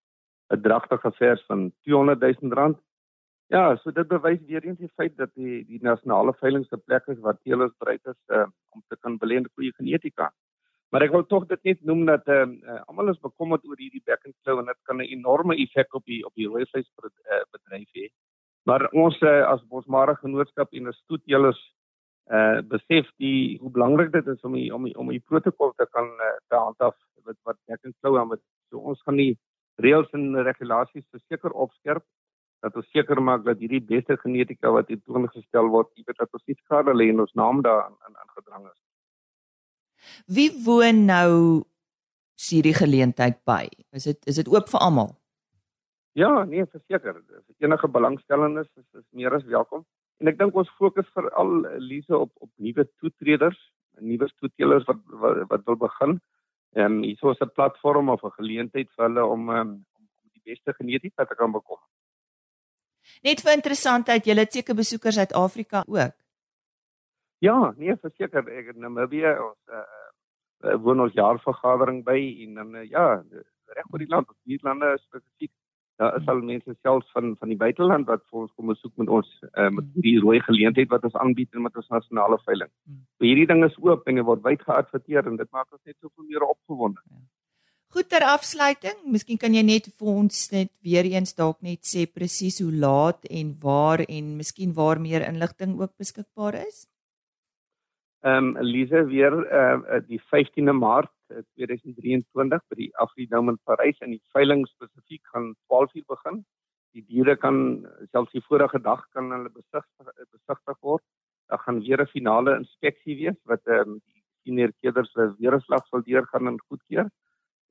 'n 0.53 0.61
dragtige 0.61 1.13
vers 1.13 1.45
van 1.47 1.73
200 1.83 2.21
000 2.21 2.55
rand. 2.55 2.79
Ja, 3.47 3.77
so 3.77 3.91
dit 3.91 4.09
bewys 4.09 4.41
weer 4.47 4.65
eens 4.65 4.79
die 4.79 4.93
feit 4.97 5.17
dat 5.17 5.31
die 5.35 5.65
die 5.67 5.83
nasionale 5.83 6.33
veiling 6.41 6.65
se 6.67 6.77
plek 6.77 7.07
is 7.07 7.19
waar 7.19 7.39
teelers 7.43 7.73
bereid 7.79 8.07
is 8.07 8.21
uh, 8.27 8.47
om 8.71 8.83
te 8.89 8.97
kan 9.01 9.19
belê 9.19 9.37
in 9.41 9.51
goeie 9.55 9.73
genetika. 9.77 10.33
Maar 10.89 11.03
ek 11.03 11.13
wil 11.13 11.27
tog 11.27 11.47
dit 11.49 11.63
net 11.69 11.85
noem 11.89 12.05
dat 12.09 12.29
uh, 12.29 12.47
uh, 12.47 12.81
almal 12.87 13.13
is 13.13 13.21
bekommerd 13.21 13.65
oor 13.69 13.77
hierdie 13.81 14.03
back 14.05 14.25
and 14.25 14.37
claw 14.43 14.59
en 14.59 14.73
dit 14.73 14.81
kan 14.89 14.97
'n 14.97 15.13
enorme 15.19 15.57
effek 15.57 15.95
op 15.95 16.05
die 16.05 16.25
op 16.25 16.35
die 16.35 16.49
rooi 16.49 16.65
vleis 16.71 16.89
bedryf 16.97 17.89
hê. 18.01 18.09
Maar 18.65 18.89
ons 18.93 19.21
uh, 19.21 19.45
as 19.53 19.65
Bosmara 19.69 20.15
genootskap 20.15 20.73
en 20.73 20.87
as 20.87 21.01
stoetjelers 21.05 21.63
uh 22.31 22.61
besef 22.73 23.09
die 23.19 23.59
hoe 23.61 23.71
belangrik 23.71 24.13
dit 24.13 24.27
is 24.27 24.41
om 24.47 24.53
die, 24.53 24.75
om 24.75 24.85
die, 24.85 24.95
om 24.97 25.09
die 25.11 25.21
protokol 25.21 25.73
te 25.77 25.87
kan 25.91 26.07
uh, 26.07 26.37
te 26.49 26.57
handhaaf 26.57 26.95
wat 27.25 27.37
wat 27.43 27.59
back 27.67 27.85
and 27.85 27.97
claw 28.01 28.19
aan 28.19 28.29
wat 28.29 28.41
so 28.71 28.79
ons 28.79 29.03
gaan 29.03 29.19
die 29.19 29.35
reëls 29.81 30.11
en 30.13 30.43
regulasies 30.45 31.07
verseker 31.11 31.53
opskerp 31.53 32.05
dat 32.63 32.77
ons 32.79 32.89
seker 32.95 33.19
maak 33.21 33.43
dat 33.45 33.59
hierdie 33.59 33.83
beste 33.83 34.17
genetika 34.23 34.71
wat 34.71 34.89
hier 34.89 35.01
toongestel 35.03 35.69
word, 35.73 35.91
jy 35.97 36.05
weet 36.07 36.21
dat 36.23 36.39
ons 36.39 36.45
nie 36.47 36.59
skade 36.61 36.95
lê 36.95 37.09
en 37.11 37.25
ons 37.25 37.35
naam 37.39 37.63
daar 37.67 37.89
in 37.89 37.97
in 38.13 38.35
gedrang 38.37 38.69
is. 38.71 38.79
Wie 40.27 40.51
woon 40.67 41.05
nou 41.07 41.33
hierdie 42.51 42.75
geleentheid 42.75 43.41
by? 43.47 43.67
Is 43.93 44.07
dit 44.11 44.31
is 44.31 44.39
dit 44.41 44.49
oop 44.51 44.71
vir 44.71 44.85
almal? 44.87 45.13
Ja, 46.19 46.45
nee, 46.45 46.65
verseker. 46.67 47.23
Enige 47.59 47.89
belangstellendes 47.89 48.69
is 48.77 48.87
is 49.01 49.07
meer 49.11 49.35
as 49.35 49.45
welkom. 49.45 49.85
En 50.21 50.31
ek 50.31 50.39
dink 50.39 50.55
ons 50.55 50.71
fokus 50.79 51.09
veral 51.17 51.63
Lise 51.83 52.15
op 52.19 52.31
op 52.45 52.51
nuwe 52.63 52.87
toetreders, 53.01 53.59
nuwe 53.99 54.29
toetelers 54.39 54.87
wat, 54.91 55.01
wat 55.23 55.43
wat 55.51 55.65
wil 55.67 55.81
begin. 55.87 56.21
Ehm 56.75 56.85
um, 56.85 57.03
hier 57.03 57.31
is 57.31 57.41
'n 57.41 57.53
platform 57.55 58.09
of 58.09 58.23
'n 58.25 58.31
geleentheid 58.31 58.89
vir 58.97 59.05
hulle 59.05 59.25
om 59.25 59.51
um, 59.51 59.71
om 59.97 60.31
die 60.33 60.43
beste 60.45 60.73
genetika 60.73 61.25
te 61.25 61.35
kan 61.35 61.53
bekom. 61.53 61.79
Net 63.23 63.41
vir 63.41 63.53
interessantheid, 63.53 64.25
julle 64.25 64.41
het 64.41 64.53
seker 64.53 64.75
besoekers 64.75 65.19
uit 65.19 65.33
Afrika 65.33 65.85
ook. 65.87 66.15
Ja, 67.39 67.75
nee, 67.77 67.97
verseker 67.97 68.49
ek 68.49 68.75
in 68.75 68.81
Namibië 68.81 69.35
ons 69.43 69.59
uh, 69.69 69.83
uh, 70.65 70.77
woon 70.83 71.01
ons 71.01 71.15
jaarvergadering 71.15 72.05
by 72.05 72.19
en 72.45 72.55
dan 72.55 72.75
uh, 72.75 72.85
ja, 72.89 73.07
reg 73.67 73.89
oor 73.91 73.99
die 73.99 74.09
land, 74.09 74.29
die 74.45 74.59
lande 74.63 74.99
spesifiek. 75.03 75.53
Daar 76.01 76.17
is 76.19 76.29
al 76.29 76.41
mense 76.41 76.75
selfs 76.81 77.11
van 77.13 77.35
van 77.41 77.53
die 77.53 77.59
buiteland 77.59 78.09
wat 78.09 78.25
vir 78.31 78.45
ons 78.45 78.53
kom 78.57 78.73
besoek 78.73 78.95
met 79.03 79.13
ons 79.19 79.29
uh, 79.53 79.69
met 79.69 79.91
hierdie 79.97 80.19
rooi 80.25 80.39
geleentheid 80.47 80.91
wat 80.95 81.05
ons 81.09 81.19
aanbied 81.25 81.53
en 81.53 81.67
met 81.67 81.77
ons 81.77 81.93
nasionale 81.93 82.39
veiling. 82.47 82.71
Hmm. 82.87 83.05
So 83.19 83.29
hierdie 83.29 83.47
ding 83.51 83.65
is 83.69 83.79
oop 83.83 84.09
en 84.09 84.21
dit 84.21 84.29
word 84.31 84.43
wyd 84.47 84.65
geadverteer 84.67 85.29
en 85.29 85.39
dit 85.41 85.53
maak 85.53 85.69
ons 85.71 85.85
net 85.85 85.97
soveel 86.01 86.29
meer 86.31 86.49
opgewonde. 86.49 87.01
Ja. 87.11 87.23
Goed 87.93 88.09
ter 88.09 88.25
afsluiting, 88.25 89.03
miskien 89.13 89.37
kan 89.37 89.53
jy 89.53 89.61
net 89.69 89.91
vir 90.01 90.09
ons 90.09 90.37
net 90.49 90.71
weer 90.81 91.05
eens 91.11 91.35
dalk 91.37 91.59
net 91.61 91.83
sê 91.85 92.07
presies 92.09 92.63
hoe 92.65 92.73
laat 92.73 93.27
en 93.29 93.51
waar 93.61 94.01
en 94.07 94.31
miskien 94.39 94.73
waar 94.79 94.97
meer 94.97 95.27
inligting 95.27 95.75
ook 95.77 95.93
beskikbaar 96.01 96.57
is. 96.63 96.87
Ehm 98.23 98.53
um, 98.53 98.57
Elise 98.57 99.05
weer 99.07 99.35
uh, 99.35 99.99
die 100.07 100.21
15de 100.31 100.73
Maart 100.73 101.11
2023 101.57 102.61
by 102.71 102.77
die 102.79 102.93
Afridome 103.03 103.51
in 103.51 103.59
Parys 103.67 103.99
en 103.99 104.13
die 104.15 104.23
veiling 104.37 104.63
spesifiek 104.71 105.23
gaan 105.33 105.49
12:00 105.73 106.05
begin. 106.07 106.39
Die 106.95 107.03
diere 107.09 107.35
kan 107.37 107.59
selfs 108.13 108.31
die 108.37 108.45
vorige 108.47 108.79
dag 108.79 109.03
kan 109.11 109.33
hulle 109.35 109.51
besigtig 109.51 110.15
besigtig 110.31 110.79
word. 110.81 111.03
Daar 111.51 111.59
gaan 111.67 111.83
weer 111.83 112.03
'n 112.03 112.13
finale 112.15 112.57
inspeksie 112.61 113.17
wees 113.17 113.41
wat 113.45 113.67
ehm 113.67 113.91
um, 113.91 114.01
die 114.07 114.23
senior 114.45 114.73
keerders 114.81 115.13
weer 115.39 115.57
'n 115.57 115.67
slag 115.67 115.87
sal 115.87 116.03
deurgaan 116.03 116.47
en 116.47 116.61
goedkeur. 116.69 117.11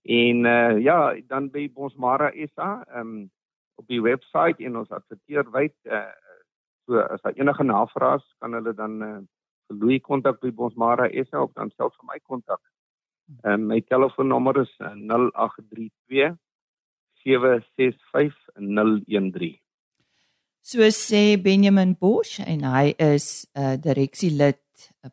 En 0.04 0.46
uh, 0.46 0.80
ja, 0.80 1.16
dan 1.28 1.50
by 1.50 1.70
Bosmara 1.72 2.32
SA, 2.56 2.84
ehm 2.88 3.00
um, 3.00 3.30
op 3.76 3.88
die 3.88 4.02
webwerf 4.02 4.60
en 4.60 4.78
ons 4.78 4.92
adverteer 4.92 5.46
wyd 5.52 5.76
uh, 5.86 6.12
so 6.86 7.00
as 7.00 7.22
daar 7.22 7.38
enige 7.40 7.64
navrae 7.64 8.18
is, 8.18 8.26
kan 8.40 8.54
hulle 8.54 8.74
dan 8.74 9.02
uh, 9.02 9.18
vir 9.18 9.41
Louis 9.72 10.00
kontak 10.00 10.40
by 10.42 10.52
Bosmara 10.52 11.10
SA 11.26 11.44
of 11.44 11.54
dan 11.56 11.72
self 11.78 11.94
vir 12.00 12.08
my 12.14 12.20
kontak. 12.20 12.60
Ehm 13.44 13.54
um, 13.54 13.68
my 13.68 13.82
telefoonnommer 13.82 14.62
is 14.62 14.70
0832 14.80 16.38
765013. 17.24 19.60
So 20.62 20.80
sê 20.90 21.42
Benjamin 21.42 21.96
Bosch 22.00 22.40
en 22.46 22.64
hy 22.64 22.94
is 22.98 23.48
'n 23.56 23.62
uh, 23.62 23.78
direksielid 23.78 24.58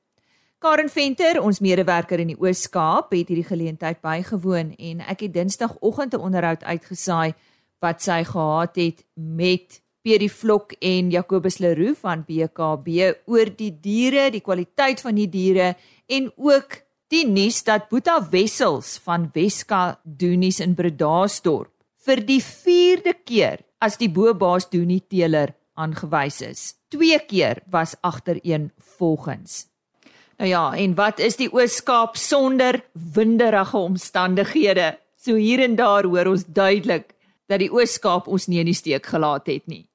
Karen 0.60 0.89
Venter, 0.89 1.41
ons 1.44 1.60
medewerker 1.62 2.20
in 2.20 2.27
die 2.32 2.41
Oos-Kaap, 2.41 3.12
het 3.13 3.27
hierdie 3.29 3.46
geleentheid 3.46 4.01
bygewoon 4.01 4.74
en 4.74 5.01
ek 5.05 5.20
het 5.27 5.34
Dinsdagoggend 5.36 6.15
'n 6.15 6.25
onderhoud 6.25 6.63
uitgesaai 6.63 7.36
wat 7.84 8.03
sy 8.03 8.22
gehad 8.27 8.77
het 8.79 9.03
met 9.15 9.82
Pierre 10.05 10.29
Vlok 10.29 10.75
en 10.86 11.10
Jacobus 11.13 11.58
Leroux 11.63 11.98
van 12.00 12.24
BKB 12.27 13.12
oor 13.25 13.51
die 13.58 13.72
diere, 13.82 14.29
die 14.32 14.44
kwaliteit 14.46 15.01
van 15.01 15.17
die 15.17 15.29
diere 15.32 15.74
en 16.05 16.29
ook 16.38 16.82
die 17.10 17.25
nuus 17.27 17.63
dat 17.65 17.89
Boeta 17.89 18.20
Wessels 18.32 18.96
van 19.05 19.29
Weska 19.34 20.00
Doenies 20.03 20.62
in 20.62 20.75
Bredasdorp 20.77 21.72
vir 22.05 22.22
die 22.25 22.41
4de 22.41 23.15
keer 23.25 23.63
as 23.82 23.98
die 24.01 24.10
bobaas 24.10 24.70
Doenie 24.70 25.01
teeler 25.01 25.55
aangewys 25.75 26.41
is. 26.46 26.74
Twee 26.94 27.17
keer 27.27 27.63
was 27.70 27.98
agtereen 28.05 28.72
volgens 28.98 29.65
Nou 30.36 30.50
ja, 30.50 30.74
en 30.75 30.96
wat 30.96 31.22
is 31.24 31.38
die 31.39 31.48
Oos-Kaap 31.48 32.17
sonder 32.20 32.82
winderige 32.91 33.77
omstandighede? 33.77 34.98
So 35.15 35.39
hier 35.39 35.63
en 35.63 35.77
daar 35.79 36.03
hoor 36.03 36.27
ons 36.34 36.44
duidelik 36.48 37.15
dat 37.50 37.62
die 37.62 37.72
Oos-Kaap 37.72 38.28
ons 38.28 38.48
nie 38.48 38.62
in 38.62 38.70
die 38.70 38.78
steek 38.78 39.06
gelaat 39.06 39.50
het 39.52 39.68
nie. 39.68 39.86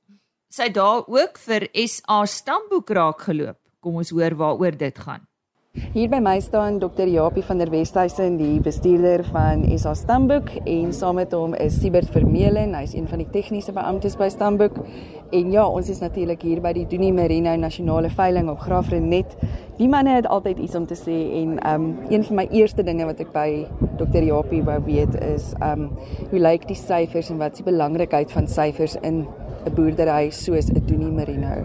Sy 0.50 0.68
daar 0.74 1.06
ook 1.06 1.38
vir 1.38 1.68
SA 1.86 2.24
stamboek 2.26 2.90
raak 2.90 3.26
geloop. 3.28 3.58
Kom 3.80 4.00
ons 4.02 4.10
hoor 4.10 4.34
waaroor 4.36 4.76
dit 4.76 4.98
gaan. 4.98 5.26
Hier 5.70 6.08
by 6.10 6.18
my 6.18 6.40
staan 6.42 6.80
Dr. 6.82 7.06
Japie 7.06 7.42
van 7.42 7.58
der 7.58 7.70
Westhuizen, 7.70 8.36
die 8.38 8.60
bestuurder 8.60 9.24
van 9.30 9.62
SA 9.78 9.92
Stamboek 9.94 10.48
en 10.66 10.92
saam 10.94 11.16
met 11.18 11.30
hom 11.34 11.54
is 11.54 11.76
Siebert 11.78 12.10
Vermeulen, 12.10 12.76
hy's 12.78 12.96
een 12.98 13.08
van 13.10 13.22
die 13.22 13.28
tegniese 13.30 13.70
beamptes 13.76 14.14
by 14.18 14.26
Stamboek. 14.34 14.80
En 15.30 15.54
ja, 15.54 15.64
ons 15.66 15.86
is 15.90 16.02
natuurlik 16.02 16.42
hier 16.42 16.58
by 16.62 16.72
die 16.74 16.84
Dunie 16.90 17.12
Merino 17.14 17.54
Nasionale 17.54 18.10
Veiling 18.10 18.50
op 18.50 18.62
Graafrenet. 18.66 19.34
Die 19.78 19.86
manne 19.90 20.18
het 20.18 20.26
altyd 20.26 20.58
iets 20.58 20.74
om 20.74 20.90
te 20.90 20.98
sê 20.98 21.18
en 21.40 21.58
um 21.72 21.90
een 22.10 22.26
van 22.26 22.42
my 22.42 22.48
eerste 22.50 22.82
dinge 22.82 23.06
wat 23.06 23.22
ek 23.22 23.30
by 23.34 23.48
Dr. 23.98 24.26
Japie 24.26 24.62
wou 24.66 24.80
weet 24.90 25.18
is 25.22 25.52
um 25.62 25.92
hoe 26.32 26.46
lyk 26.50 26.66
die 26.66 26.78
syfers 26.78 27.30
en 27.30 27.38
wat 27.38 27.54
is 27.54 27.64
die 27.64 27.70
belangrikheid 27.70 28.34
van 28.34 28.50
syfers 28.50 28.98
in 29.02 29.22
'n 29.66 29.74
boerdery 29.74 30.30
soos 30.30 30.66
'n 30.70 30.82
Dunie 30.86 31.14
Merino 31.14 31.62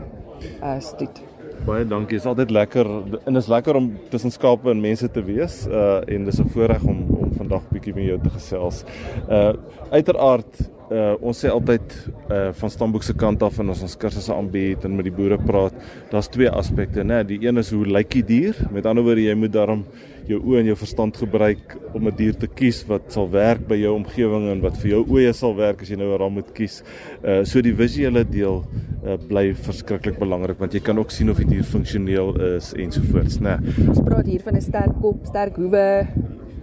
uh 0.62 0.78
stoet? 0.80 1.35
Baie 1.66 1.86
dankie. 1.90 2.20
Dit 2.20 2.22
is 2.22 2.28
altyd 2.30 2.52
lekker 2.54 2.88
en 3.26 3.40
is 3.40 3.48
lekker 3.50 3.78
om 3.80 3.88
tussen 4.12 4.30
skape 4.34 4.70
en 4.70 4.82
mense 4.84 5.08
te 5.10 5.22
wees. 5.26 5.64
Uh 5.66 6.04
en 6.14 6.26
dis 6.28 6.40
'n 6.40 6.50
voorreg 6.54 6.84
om 6.84 7.00
om 7.10 7.32
vandag 7.34 7.64
bietjie 7.72 7.94
met 7.96 8.06
jou 8.06 8.20
te 8.22 8.30
gesels. 8.30 8.84
Uh 9.30 9.54
uiteraard 9.90 10.60
uh 10.92 11.16
ons 11.22 11.46
sê 11.46 11.50
altyd 11.50 11.96
uh 12.30 12.52
van 12.54 12.70
stamboek 12.70 13.04
se 13.04 13.14
kant 13.14 13.42
af 13.44 13.58
en 13.60 13.70
as 13.70 13.82
ons 13.82 13.98
kursusse 13.98 14.34
aanbied 14.34 14.86
en 14.86 14.96
met 14.96 15.06
die 15.06 15.14
boere 15.14 15.38
praat, 15.38 15.74
daar's 16.12 16.30
twee 16.30 16.50
aspekte, 16.50 17.04
né? 17.04 17.24
Die 17.26 17.48
een 17.48 17.58
is 17.58 17.72
hoe 17.72 17.86
lyk 17.86 18.12
die 18.12 18.24
dier? 18.24 18.56
Met 18.72 18.86
ander 18.86 19.04
woorde, 19.04 19.22
jy 19.22 19.34
moet 19.34 19.54
daarom 19.54 19.86
jou 20.30 20.40
oë 20.42 20.60
en 20.60 20.70
jou 20.72 20.78
verstand 20.80 21.18
gebruik 21.18 21.76
om 21.94 22.08
'n 22.08 22.16
dier 22.16 22.34
te 22.34 22.48
kies 22.48 22.84
wat 22.88 23.12
sal 23.12 23.30
werk 23.30 23.68
by 23.68 23.76
jou 23.76 23.94
omgewing 23.96 24.50
en 24.52 24.62
wat 24.62 24.78
vir 24.78 24.92
jou 24.92 25.04
oë 25.06 25.34
sal 25.34 25.56
werk 25.56 25.82
as 25.82 25.90
jy 25.90 25.98
nou 25.98 26.14
'n 26.14 26.20
ram 26.20 26.34
moet 26.34 26.54
kies. 26.54 26.84
Uh 27.24 27.44
so 27.44 27.62
die 27.62 27.74
visuele 27.74 28.24
deel 28.24 28.64
uh, 29.06 29.18
bly 29.18 29.54
verskriklik 29.54 30.20
belangrik 30.20 30.60
want 30.60 30.74
jy 30.74 30.80
kan 30.80 30.98
ook 30.98 31.12
sien 31.12 31.30
of 31.30 31.38
die 31.38 31.46
dier 31.46 31.64
funksioneel 31.64 32.36
is 32.56 32.74
ensovoorts, 32.74 33.40
né? 33.40 33.60
Ons 33.88 34.02
praat 34.02 34.26
hier 34.26 34.42
van 34.42 34.56
'n 34.56 34.62
sterk 34.62 34.94
kop, 35.02 35.26
sterk 35.26 35.56
hoewe. 35.56 36.08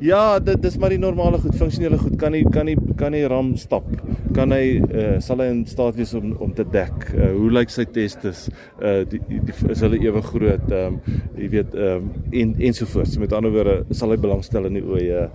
Ja, 0.02 0.40
dit 0.42 0.62
dis 0.62 0.76
maar 0.78 0.90
die 0.90 0.98
normale 0.98 1.38
goed, 1.38 1.54
funksionele 1.54 1.98
goed. 1.98 2.16
Kan 2.18 2.32
nie 2.32 2.42
kan 2.50 2.66
nie 2.66 2.76
kan 2.96 3.12
nie 3.12 3.26
ram 3.26 3.56
stap. 3.56 3.84
Kan 4.36 4.52
hy 4.54 4.80
uh, 4.80 5.16
sal 5.24 5.42
hy 5.42 5.48
in 5.52 5.62
staat 5.68 5.96
wees 5.98 6.14
om 6.18 6.32
om 6.42 6.52
te 6.56 6.64
dek? 6.64 7.06
Uh, 7.12 7.30
hoe 7.36 7.50
lyk 7.58 7.72
sy 7.72 7.84
testes? 7.94 8.46
Uh 8.80 9.02
die, 9.08 9.20
die, 9.28 9.54
is 9.72 9.82
hulle 9.84 10.00
ewe 10.02 10.22
groot? 10.24 10.66
Ehm 10.72 10.98
um, 10.98 11.20
jy 11.38 11.50
weet 11.56 11.76
ehm 11.76 12.08
um, 12.08 12.30
en 12.42 12.54
ensovoorts. 12.70 13.18
Met 13.22 13.34
ander 13.36 13.52
woorde, 13.54 13.76
sal 13.96 14.14
hy 14.14 14.18
belangstel 14.22 14.68
in 14.70 14.78
die 14.80 14.84
oë 14.84 15.26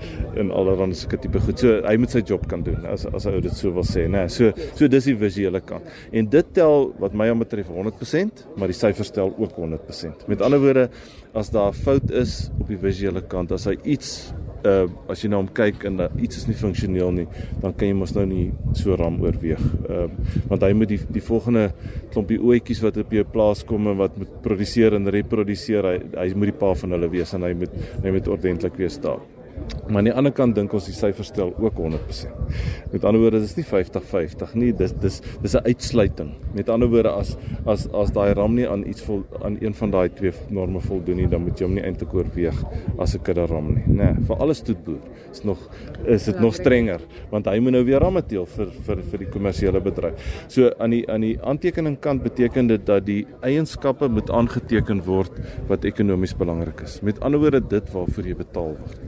en 0.42 0.52
allerlei 0.56 0.98
sulke 0.98 1.20
tipe 1.22 1.42
goed. 1.44 1.62
So 1.62 1.80
hy 1.86 1.96
moet 2.02 2.16
sy 2.16 2.24
job 2.28 2.48
kan 2.52 2.66
doen 2.66 2.86
as 2.90 3.06
as 3.12 3.30
ou 3.30 3.42
dit 3.44 3.54
so 3.56 3.74
wil 3.76 3.88
sê, 3.88 4.08
né? 4.12 4.26
So 4.34 4.52
so 4.78 4.90
dis 4.92 5.10
die 5.12 5.18
visuele 5.20 5.62
kant. 5.66 5.88
En 6.12 6.30
dit 6.34 6.54
tel 6.58 6.92
wat 7.02 7.16
my 7.18 7.30
betref 7.38 7.70
100%, 7.74 8.46
maar 8.58 8.72
die 8.72 8.78
syfers 8.78 9.12
tel 9.14 9.34
ook 9.38 9.58
100%. 9.58 10.28
Met 10.32 10.42
ander 10.42 10.62
woorde, 10.64 10.90
as 11.34 11.52
daar 11.54 11.70
'n 11.70 11.74
fout 11.74 12.12
is 12.12 12.50
op 12.60 12.68
die 12.68 12.78
visuele 12.78 13.22
kant, 13.22 13.52
as 13.52 13.66
hy 13.66 13.78
iets 13.84 14.34
uh 14.66 14.88
as 15.12 15.24
jy 15.24 15.30
na 15.30 15.38
nou 15.38 15.44
hom 15.44 15.52
kyk 15.60 15.86
en 15.90 16.02
uh, 16.06 16.10
iets 16.24 16.42
is 16.42 16.48
nie 16.50 16.58
funksioneel 16.58 17.14
nie, 17.16 17.28
dan 17.62 17.74
kan 17.74 17.88
jy 17.88 17.98
mos 17.98 18.16
nou 18.16 18.26
nie 18.30 18.48
so 18.78 18.96
ram 19.00 19.20
oorweeg. 19.24 19.64
Uh 19.88 20.08
want 20.50 20.66
hy 20.66 20.74
moet 20.78 20.94
die 20.96 21.00
die 21.20 21.24
volgende 21.24 21.70
klompie 22.14 22.40
oetjies 22.42 22.84
wat 22.86 23.00
op 23.02 23.14
jou 23.14 23.26
plaas 23.32 23.64
kom 23.68 23.90
en 23.92 24.00
wat 24.02 24.18
moet 24.18 24.38
produseer 24.46 24.98
en 24.98 25.14
reproduseer, 25.14 25.92
hy 25.94 25.98
hy 26.18 26.30
moet 26.36 26.54
die 26.54 26.60
pa 26.66 26.74
van 26.84 26.98
hulle 26.98 27.12
wees 27.14 27.34
en 27.38 27.48
hy 27.48 27.54
moet 27.58 27.82
hy 28.04 28.16
moet 28.18 28.32
ordentlik 28.38 28.80
wees 28.82 29.02
daar. 29.04 29.22
Maar 29.88 29.98
aan 29.98 30.10
die 30.10 30.14
ander 30.14 30.34
kant 30.36 30.56
dink 30.56 30.74
ons 30.76 30.88
die 30.90 30.96
syfer 30.96 31.24
stel 31.24 31.54
ook 31.64 31.78
100%. 31.80 32.32
Met 32.92 33.06
ander 33.08 33.22
woorde, 33.22 33.40
dit 33.40 33.50
is 33.50 33.56
nie 33.56 33.66
50-50 33.68 34.56
nie, 34.60 34.72
dis 34.76 34.94
dis 35.02 35.22
dis 35.42 35.56
'n 35.56 35.64
uitsluiting. 35.66 36.32
Met 36.54 36.70
ander 36.70 36.90
woorde, 36.90 37.12
as 37.12 37.38
as 37.66 37.88
as 37.94 38.12
daai 38.12 38.34
ram 38.34 38.56
nie 38.56 38.68
aan 38.68 38.84
iets 38.88 39.02
vol 39.02 39.24
aan 39.44 39.58
een 39.62 39.74
van 39.74 39.92
daai 39.92 40.10
twee 40.10 40.32
norme 40.50 40.80
voldoen 40.80 41.16
nie, 41.16 41.28
dan 41.28 41.42
moet 41.42 41.60
jy 41.60 41.66
hom 41.66 41.76
nie 41.76 41.84
eintlik 41.84 42.14
oorweeg 42.14 42.64
as 43.00 43.16
'n 43.16 43.22
kudde 43.24 43.46
ram 43.46 43.74
nie, 43.74 43.84
né? 43.88 44.14
Nee, 44.14 44.26
vir 44.28 44.36
alles 44.38 44.62
toetboer 44.62 45.00
is 45.32 45.44
nog 45.44 45.58
is 46.06 46.26
dit 46.26 46.40
nog 46.40 46.54
strenger, 46.54 47.02
want 47.32 47.46
hy 47.46 47.60
moet 47.60 47.72
nou 47.72 47.84
weer 47.86 48.00
ramme 48.00 48.22
teel 48.22 48.46
vir 48.46 48.68
vir 48.86 48.98
vir 49.12 49.20
die 49.20 49.30
kommersiële 49.30 49.82
bedryf. 49.82 50.14
So 50.48 50.72
aan 50.80 50.90
die 50.90 51.06
aan 51.10 51.22
die 51.22 51.38
aantekening 51.42 52.00
kant 52.00 52.24
beteken 52.24 52.68
dit 52.68 52.86
dat 52.86 53.06
die 53.06 53.26
eienskappe 53.42 54.08
moet 54.10 54.30
aangeteken 54.30 55.04
word 55.06 55.32
wat 55.68 55.86
ekonomies 55.86 56.36
belangrik 56.38 56.82
is. 56.82 57.02
Met 57.02 57.20
ander 57.20 57.40
woorde, 57.40 57.62
dit 57.62 57.94
waarvoor 57.94 58.24
jy 58.24 58.36
betaal 58.36 58.76
word. 58.78 59.00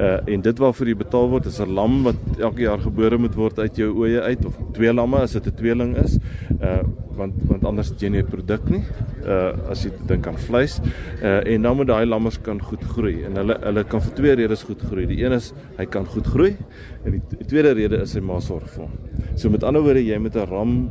Uh 0.00 0.16
en 0.32 0.40
dit 0.40 0.60
waarvoor 0.62 0.88
jy 0.88 0.96
betaal 0.96 1.26
word 1.28 1.46
is 1.50 1.58
'n 1.60 1.74
lam 1.76 2.02
wat 2.06 2.16
elke 2.38 2.62
jaar 2.62 2.80
gebore 2.80 3.18
moet 3.18 3.34
word 3.34 3.58
uit 3.58 3.76
jou 3.76 3.90
oeye 4.00 4.20
uit 4.20 4.44
of 4.46 4.56
twee 4.72 4.92
lamme 4.92 5.18
as 5.20 5.32
dit 5.32 5.46
'n 5.46 5.56
tweeling 5.56 5.96
is. 5.96 6.16
Uh 6.60 6.80
want 7.16 7.34
want 7.48 7.64
anders 7.64 7.88
het 7.88 8.00
jy 8.00 8.08
nie 8.08 8.22
produk 8.22 8.70
nie. 8.70 8.82
Uh 9.26 9.52
as 9.68 9.84
jy 9.84 9.90
dink 10.06 10.26
aan 10.26 10.38
vleis. 10.38 10.80
Uh 11.22 11.44
en 11.44 11.62
dan 11.62 11.76
moet 11.76 11.86
daai 11.86 12.06
lammers 12.06 12.40
kan 12.40 12.62
goed 12.62 12.84
groei 12.84 13.24
en 13.24 13.36
hulle 13.36 13.58
hulle 13.60 13.84
kan 13.84 14.00
vir 14.00 14.14
twee 14.14 14.34
redes 14.34 14.62
goed 14.62 14.80
groei. 14.80 15.06
Die 15.06 15.20
een 15.24 15.32
is 15.32 15.52
hy 15.76 15.84
kan 15.84 16.06
goed 16.06 16.26
groei 16.26 16.56
en 17.04 17.12
die, 17.12 17.44
tweede 17.46 17.72
rede 17.72 18.00
is 18.00 18.14
hy 18.14 18.20
maar 18.20 18.40
sorg 18.40 18.68
vir 18.70 18.84
hom. 18.84 18.96
So 19.36 19.50
met 19.50 19.64
ander 19.64 19.82
woorde 19.82 20.04
jy 20.04 20.18
moet 20.18 20.36
'n 20.36 20.48
ram 20.48 20.90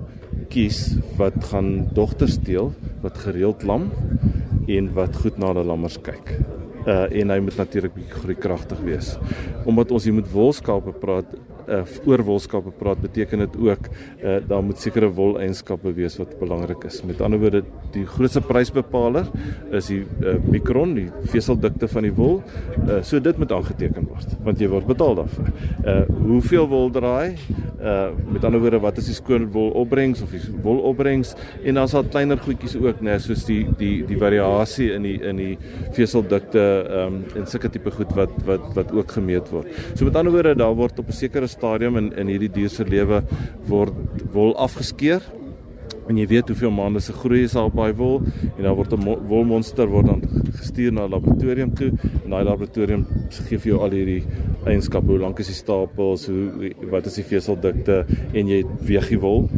kies 0.50 0.98
wat 1.18 1.44
gaan 1.44 1.90
dogters 1.94 2.34
steel 2.34 2.74
wat 3.02 3.18
gereeld 3.18 3.64
lam 3.64 3.92
en 4.68 4.94
wat 4.94 5.16
goed 5.16 5.38
na 5.40 5.54
die 5.54 5.64
lammers 5.64 5.98
kyk 5.98 6.59
uh 6.90 7.06
en 7.22 7.34
hy 7.34 7.40
moet 7.46 7.58
natuurlik 7.60 7.94
bietjie 7.94 8.22
groeikragtig 8.24 8.82
wees. 8.86 9.14
Omdat 9.70 9.92
ons 9.96 10.08
hier 10.08 10.16
met 10.18 10.30
wolskape 10.32 10.96
praat, 11.02 11.38
uh 11.70 11.84
oor 12.10 12.24
wolskappe 12.24 12.72
praat, 12.80 13.02
beteken 13.02 13.40
dit 13.46 13.58
ook 13.58 13.90
uh 14.24 14.38
daar 14.48 14.64
moet 14.64 14.80
sekere 14.80 15.10
woleienskappe 15.14 15.94
wees 15.94 16.18
wat 16.20 16.40
belangrik 16.40 16.84
is. 16.90 17.02
Met 17.04 17.22
ander 17.22 17.40
woorde, 17.40 17.64
die 17.94 18.06
grootste 18.06 18.42
prysbepaler 18.42 19.28
is 19.72 19.88
die 19.92 20.02
uh, 20.24 20.36
mikron, 20.50 20.96
die 20.98 21.08
veseldikte 21.32 21.88
van 21.88 22.08
die 22.08 22.14
wol. 22.14 22.42
Uh 22.88 23.02
so 23.04 23.20
dit 23.20 23.38
moet 23.38 23.52
aangeteken 23.52 24.08
word 24.10 24.38
want 24.44 24.60
jy 24.60 24.70
word 24.72 24.88
betaal 24.90 25.16
daarvoor. 25.16 25.50
Uh 25.86 26.04
hoeveel 26.30 26.68
wol 26.68 26.90
draai? 26.90 27.36
Uh 27.80 28.10
met 28.34 28.44
ander 28.46 28.62
woorde, 28.62 28.80
wat 28.84 28.98
is 28.98 29.10
die 29.12 29.18
skoon 29.18 29.50
wol 29.54 29.72
opbrengs 29.80 30.22
of 30.22 30.32
die 30.36 30.42
wol 30.64 30.82
opbrengs? 30.90 31.36
En 31.64 31.80
dan's 31.80 31.96
daar 31.96 32.08
kleiner 32.10 32.38
goedjies 32.38 32.76
ook, 32.80 33.02
né, 33.06 33.18
soos 33.20 33.46
die 33.48 33.62
die 33.80 34.04
die 34.08 34.18
variasie 34.20 34.92
in 34.96 35.06
die 35.08 35.18
in 35.30 35.40
die 35.40 35.58
veseldikte 35.96 36.66
um, 37.00 37.22
en 37.36 37.48
sulke 37.50 37.70
tipe 37.74 37.92
goed 37.92 38.12
wat 38.18 38.34
wat 38.48 38.66
wat 38.76 38.92
ook 38.96 39.12
gemeet 39.18 39.50
word. 39.54 39.68
So 39.96 40.06
met 40.06 40.16
ander 40.20 40.34
woorde, 40.34 40.56
daar 40.56 40.76
word 40.76 41.00
op 41.00 41.08
'n 41.08 41.20
sekere 41.20 41.48
stadium 41.60 42.00
in 42.00 42.14
in 42.18 42.32
hierdie 42.32 42.54
dier 42.60 42.72
se 42.74 42.88
lewe 42.88 43.22
word 43.68 44.24
wol 44.34 44.56
afgeskeur 44.68 45.22
en 46.10 46.18
jy 46.18 46.26
weet 46.30 46.50
hoeveel 46.50 46.72
maande 46.74 47.02
se 47.06 47.14
groei 47.14 47.44
is 47.46 47.56
al 47.60 47.70
baie 47.74 47.94
wol 47.94 48.18
en 48.56 48.64
dan 48.66 48.76
word 48.78 48.94
'n 48.94 49.18
wolmonster 49.30 49.88
word 49.88 50.08
dan 50.10 50.22
gestuur 50.58 50.92
na 50.92 51.06
'n 51.06 51.12
laboratorium 51.12 51.74
toe. 51.76 51.92
En 52.26 52.30
daai 52.32 52.44
laboratorium 52.44 53.06
gee 53.30 53.58
vir 53.58 53.72
jou 53.72 53.80
al 53.80 53.92
hierdie 53.92 54.24
eienskappe. 54.66 55.08
Hoe 55.08 55.20
lank 55.20 55.40
is 55.40 55.48
die 55.48 55.56
stapels? 55.56 56.26
Hoe 56.28 56.74
wat 56.90 57.06
is 57.06 57.16
die 57.16 57.24
veseldikte? 57.24 58.06
En 58.34 58.48
jy 58.48 58.64
weeg 58.82 59.10
die 59.10 59.20
wol 59.20 59.50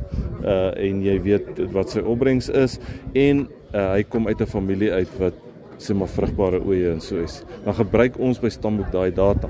uh 0.43 0.71
en 0.75 1.03
jy 1.03 1.21
weet 1.21 1.71
wat 1.71 1.89
sy 1.89 1.99
opbrengs 1.99 2.49
is. 2.49 2.79
En 3.13 3.47
uh, 3.73 3.93
hy 3.93 4.03
kom 4.03 4.27
uit 4.27 4.41
'n 4.41 4.45
familie 4.45 4.91
uit 4.91 5.09
wat 5.19 5.33
sê 5.81 5.95
maar 5.97 6.11
vrugbare 6.11 6.61
oeye 6.65 6.91
en 6.91 7.01
so 7.01 7.21
is. 7.21 7.43
Dan 7.65 7.73
gebruik 7.73 8.19
ons 8.19 8.39
by 8.39 8.49
Stamboek 8.49 8.91
daai 8.91 9.11
data 9.11 9.49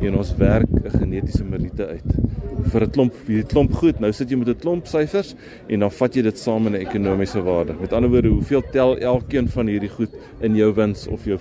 en 0.00 0.14
ons 0.14 0.36
werk 0.38 0.70
'n 0.70 0.98
genetiese 0.98 1.44
meriete 1.44 1.86
uit 1.86 2.22
vir 2.70 2.84
'n 2.84 2.90
klomp 2.90 3.14
hierdie 3.26 3.48
klomp 3.48 3.72
goed. 3.74 4.00
Nou 4.00 4.12
sit 4.12 4.30
jy 4.30 4.36
met 4.36 4.48
'n 4.48 4.60
klomp 4.60 4.86
syfers 4.86 5.34
en 5.68 5.80
dan 5.80 5.90
vat 5.90 6.16
jy 6.16 6.22
dit 6.22 6.38
saam 6.38 6.66
in 6.66 6.74
'n 6.74 6.86
ekonomiese 6.86 7.42
waarde. 7.42 7.74
Met 7.80 7.92
ander 7.92 8.10
woorde, 8.10 8.28
hoeveel 8.28 8.62
tel 8.72 8.98
elkeen 8.98 9.48
van 9.48 9.66
hierdie 9.66 9.90
goed 9.90 10.10
in 10.40 10.56
jou 10.56 10.72
wins 10.74 11.06
of 11.06 11.24
jou 11.24 11.38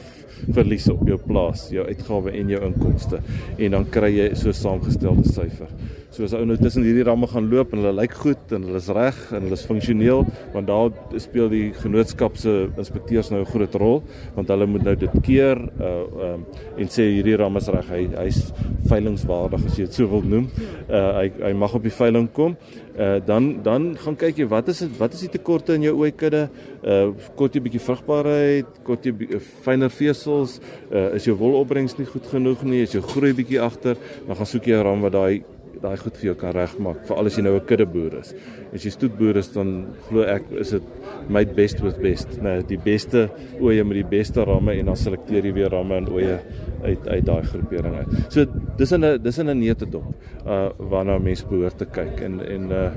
verlies 0.51 0.89
op 0.89 1.07
jou 1.07 1.17
plaas, 1.17 1.69
jou 1.69 1.85
uitgawe 1.85 2.31
en 2.31 2.49
jou 2.49 2.61
inkomste 2.65 3.19
en 3.57 3.71
dan 3.71 3.89
kry 3.89 4.11
jy 4.17 4.33
so 4.35 4.49
'n 4.49 4.53
saamgestelde 4.53 5.23
syfer. 5.23 5.67
So 6.11 6.25
as 6.27 6.33
ou 6.35 6.43
nou 6.43 6.57
tussen 6.59 6.83
hierdie 6.83 7.05
ramme 7.07 7.27
gaan 7.31 7.45
loop 7.47 7.71
en 7.71 7.79
hulle 7.79 7.93
lyk 8.01 8.17
goed 8.19 8.49
en 8.51 8.65
hulle 8.67 8.79
is 8.81 8.89
reg 8.91 9.19
en 9.31 9.45
hulle 9.45 9.55
is 9.55 9.63
funksioneel, 9.63 10.25
want 10.51 10.67
daar 10.67 10.89
speel 11.23 11.47
die 11.53 11.69
genootskap 11.79 12.35
se 12.35 12.67
inspekteurs 12.75 13.29
nou 13.31 13.39
'n 13.39 13.47
groot 13.47 13.75
rol, 13.79 14.03
want 14.35 14.51
hulle 14.51 14.67
moet 14.67 14.83
nou 14.83 14.95
dit 14.95 15.13
keer 15.23 15.55
uh 15.79 16.33
um 16.33 16.45
en 16.77 16.87
sê 16.91 17.07
hierdie 17.15 17.37
ram 17.39 17.55
is 17.55 17.67
reg. 17.67 17.87
Hy 17.87 18.03
hy's 18.25 18.51
veilingwaardig 18.89 19.65
as 19.65 19.77
jy 19.77 19.85
dit 19.85 19.93
so 19.93 20.07
wil 20.07 20.21
noem. 20.21 20.49
Uh 20.89 21.11
hy 21.21 21.31
hy 21.47 21.53
mag 21.53 21.75
op 21.75 21.83
die 21.83 21.95
veiling 21.95 22.27
kom. 22.33 22.57
Uh 22.99 23.19
dan 23.25 23.63
dan 23.63 23.95
gaan 23.95 24.15
kyk 24.17 24.37
jy 24.37 24.47
wat 24.47 24.67
is 24.67 24.79
dit 24.79 24.99
wat 24.99 25.13
is 25.13 25.21
die 25.21 25.31
tekorte 25.31 25.73
in 25.73 25.83
jou 25.83 25.95
ooikudde? 25.95 26.49
Uh 26.83 27.13
kort 27.35 27.55
jy 27.55 27.61
bietjie 27.61 27.79
vrugbaarheid, 27.87 28.83
kort 28.83 29.05
jy 29.05 29.13
uh, 29.15 29.39
fyner 29.63 29.89
vesels, 29.89 30.59
uh 30.91 31.15
is 31.15 31.23
jou 31.23 31.37
wolopbrengs 31.37 31.97
nie 31.97 32.05
goed 32.05 32.27
genoeg 32.27 32.63
nie, 32.63 32.81
is 32.81 32.91
jou 32.91 33.01
groei 33.01 33.31
bietjie 33.33 33.61
agter, 33.61 33.95
dan 34.27 34.35
gaan 34.35 34.45
soek 34.45 34.67
jy 34.67 34.75
'n 34.75 34.83
ram 34.83 35.01
wat 35.01 35.13
daai 35.13 35.43
daai 35.81 35.97
goed 35.97 36.17
vir 36.19 36.31
jou 36.31 36.35
kan 36.43 36.53
regmaak 36.55 37.05
veral 37.09 37.29
as 37.29 37.37
jy 37.37 37.43
nou 37.43 37.55
'n 37.55 37.65
kuddeboer 37.65 38.19
is. 38.19 38.33
As 38.73 38.85
jy 38.85 38.91
stoetboer 38.91 39.37
is 39.37 39.49
dan 39.53 39.93
glo 40.07 40.23
ek 40.23 40.43
is 40.51 40.71
dit 40.71 40.83
my 41.29 41.43
best 41.45 41.81
with 41.81 41.97
best. 42.01 42.41
Nou 42.41 42.61
die 42.61 42.77
beste 42.77 43.29
oeye 43.59 43.83
met 43.83 43.97
die 43.97 44.09
beste 44.17 44.43
ramme 44.45 44.73
en 44.73 44.85
dan 44.85 44.95
selekteer 44.95 45.45
jy 45.45 45.53
weer 45.53 45.69
ramme 45.69 45.95
en 45.95 46.09
oeye 46.09 46.39
uit 46.83 47.07
uit 47.07 47.25
daai 47.25 47.43
groepering 47.43 47.95
uit. 47.95 48.07
So 48.29 48.45
dis 48.77 48.91
in 48.91 49.05
'n 49.05 49.21
dis 49.21 49.37
in 49.39 49.49
'n 49.49 49.59
neete 49.59 49.85
dop 49.85 50.13
uh 50.45 50.69
waarna 50.77 51.19
mense 51.19 51.45
behoort 51.45 51.77
te 51.77 51.85
kyk 51.85 52.21
en 52.21 52.39
en 52.41 52.71
uh 52.71 52.91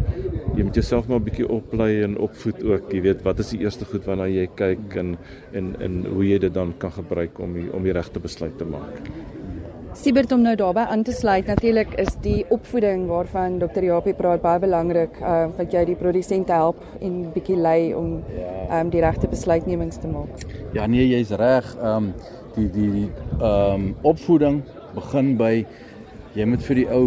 jy 0.57 0.63
moet 0.63 0.75
jouself 0.75 1.09
maar 1.09 1.21
'n 1.21 1.25
bietjie 1.25 1.49
oplei 1.49 2.03
en 2.03 2.19
opvoed 2.19 2.65
ook. 2.65 2.93
Jy 2.93 3.01
weet 3.01 3.23
wat 3.23 3.39
is 3.39 3.51
die 3.51 3.61
eerste 3.61 3.85
goed 3.85 4.05
waarna 4.05 4.27
jy 4.27 4.49
kyk 4.55 4.97
en 4.97 5.17
en 5.53 5.77
en 5.81 6.05
hoe 6.05 6.25
jy 6.25 6.39
dit 6.39 6.55
dan 6.55 6.75
kan 6.79 6.93
gebruik 6.93 7.39
om 7.39 7.55
die, 7.55 7.73
om 7.73 7.83
die 7.83 7.93
regte 7.93 8.21
besluit 8.21 8.59
te 8.59 8.65
maak. 8.65 9.44
Siebert 9.95 10.33
om 10.35 10.43
nou 10.43 10.53
daarbey 10.59 10.89
aan 10.91 11.05
te 11.07 11.13
sluit 11.15 11.47
natuurlik 11.47 11.93
is 12.03 12.17
die 12.25 12.43
opvoeding 12.53 13.05
waarvan 13.07 13.61
Dr. 13.63 13.85
Japie 13.87 14.15
praat 14.19 14.43
baie 14.43 14.59
belangrik 14.59 15.21
uh 15.23 15.45
wat 15.55 15.73
jy 15.73 15.85
die 15.87 15.97
produsente 15.99 16.53
help 16.53 16.81
en 16.99 17.21
bietjie 17.35 17.57
lei 17.57 17.95
om 17.95 18.17
ja. 18.35 18.81
um 18.81 18.91
die 18.91 19.03
regte 19.05 19.31
besluitnemings 19.31 20.01
te 20.03 20.11
maak. 20.11 20.43
Ja 20.75 20.89
nee, 20.91 21.07
jy's 21.07 21.31
reg. 21.39 21.71
Um 21.79 22.11
die 22.57 22.67
die 22.75 22.91
die 22.97 23.09
um 23.39 23.93
opvoeding 24.03 24.65
begin 24.97 25.37
by 25.39 25.53
jy 26.35 26.49
moet 26.51 26.67
vir 26.67 26.83
die 26.83 26.89
ou 26.91 27.05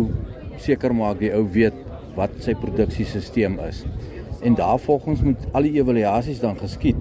seker 0.63 0.95
maak 0.95 1.19
die 1.19 1.33
ou 1.35 1.43
weet 1.43 1.75
wat 2.15 2.39
sy 2.41 2.55
produksiesisteem 2.57 3.59
is. 3.67 3.83
En 4.41 4.55
daarvolgens 4.55 5.21
moet 5.21 5.47
al 5.51 5.61
die 5.61 5.73
evaluasies 5.79 6.39
dan 6.39 6.57
geskied 6.57 6.97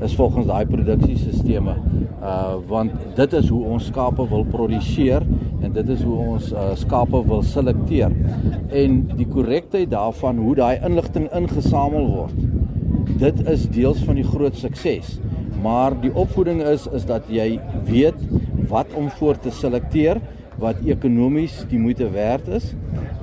is 0.00 0.14
volgens 0.14 0.46
daai 0.46 0.66
produksiesisteme. 0.66 1.76
Uh 2.22 2.54
want 2.68 2.92
dit 3.14 3.32
is 3.32 3.48
hoe 3.48 3.64
ons 3.64 3.86
skape 3.86 4.28
wil 4.28 4.44
produseer 4.44 5.26
en 5.60 5.72
dit 5.72 5.88
is 5.88 6.02
hoe 6.02 6.16
ons 6.16 6.52
uh, 6.52 6.70
skape 6.74 7.26
wil 7.26 7.42
selekteer. 7.42 8.12
En 8.68 9.02
die 9.16 9.28
korrektheid 9.28 9.90
daarvan 9.90 10.38
hoe 10.38 10.54
daai 10.54 10.78
inligting 10.84 11.28
ingesamel 11.32 12.06
word 12.14 12.50
dit 13.20 13.40
is 13.48 13.66
deels 13.68 14.00
van 14.06 14.16
die 14.16 14.24
groot 14.24 14.56
sukses. 14.56 15.18
Maar 15.62 15.96
die 16.00 16.12
opvoeding 16.16 16.62
is 16.64 16.86
is 16.96 17.04
dat 17.08 17.28
jy 17.28 17.58
weet 17.88 18.16
wat 18.70 18.92
om 18.96 19.10
voor 19.18 19.38
te 19.38 19.52
selekteer 19.52 20.20
wat 20.60 20.80
ekonomies 20.84 21.58
die 21.68 21.80
moeite 21.80 22.08
werd 22.14 22.48
is 22.48 22.72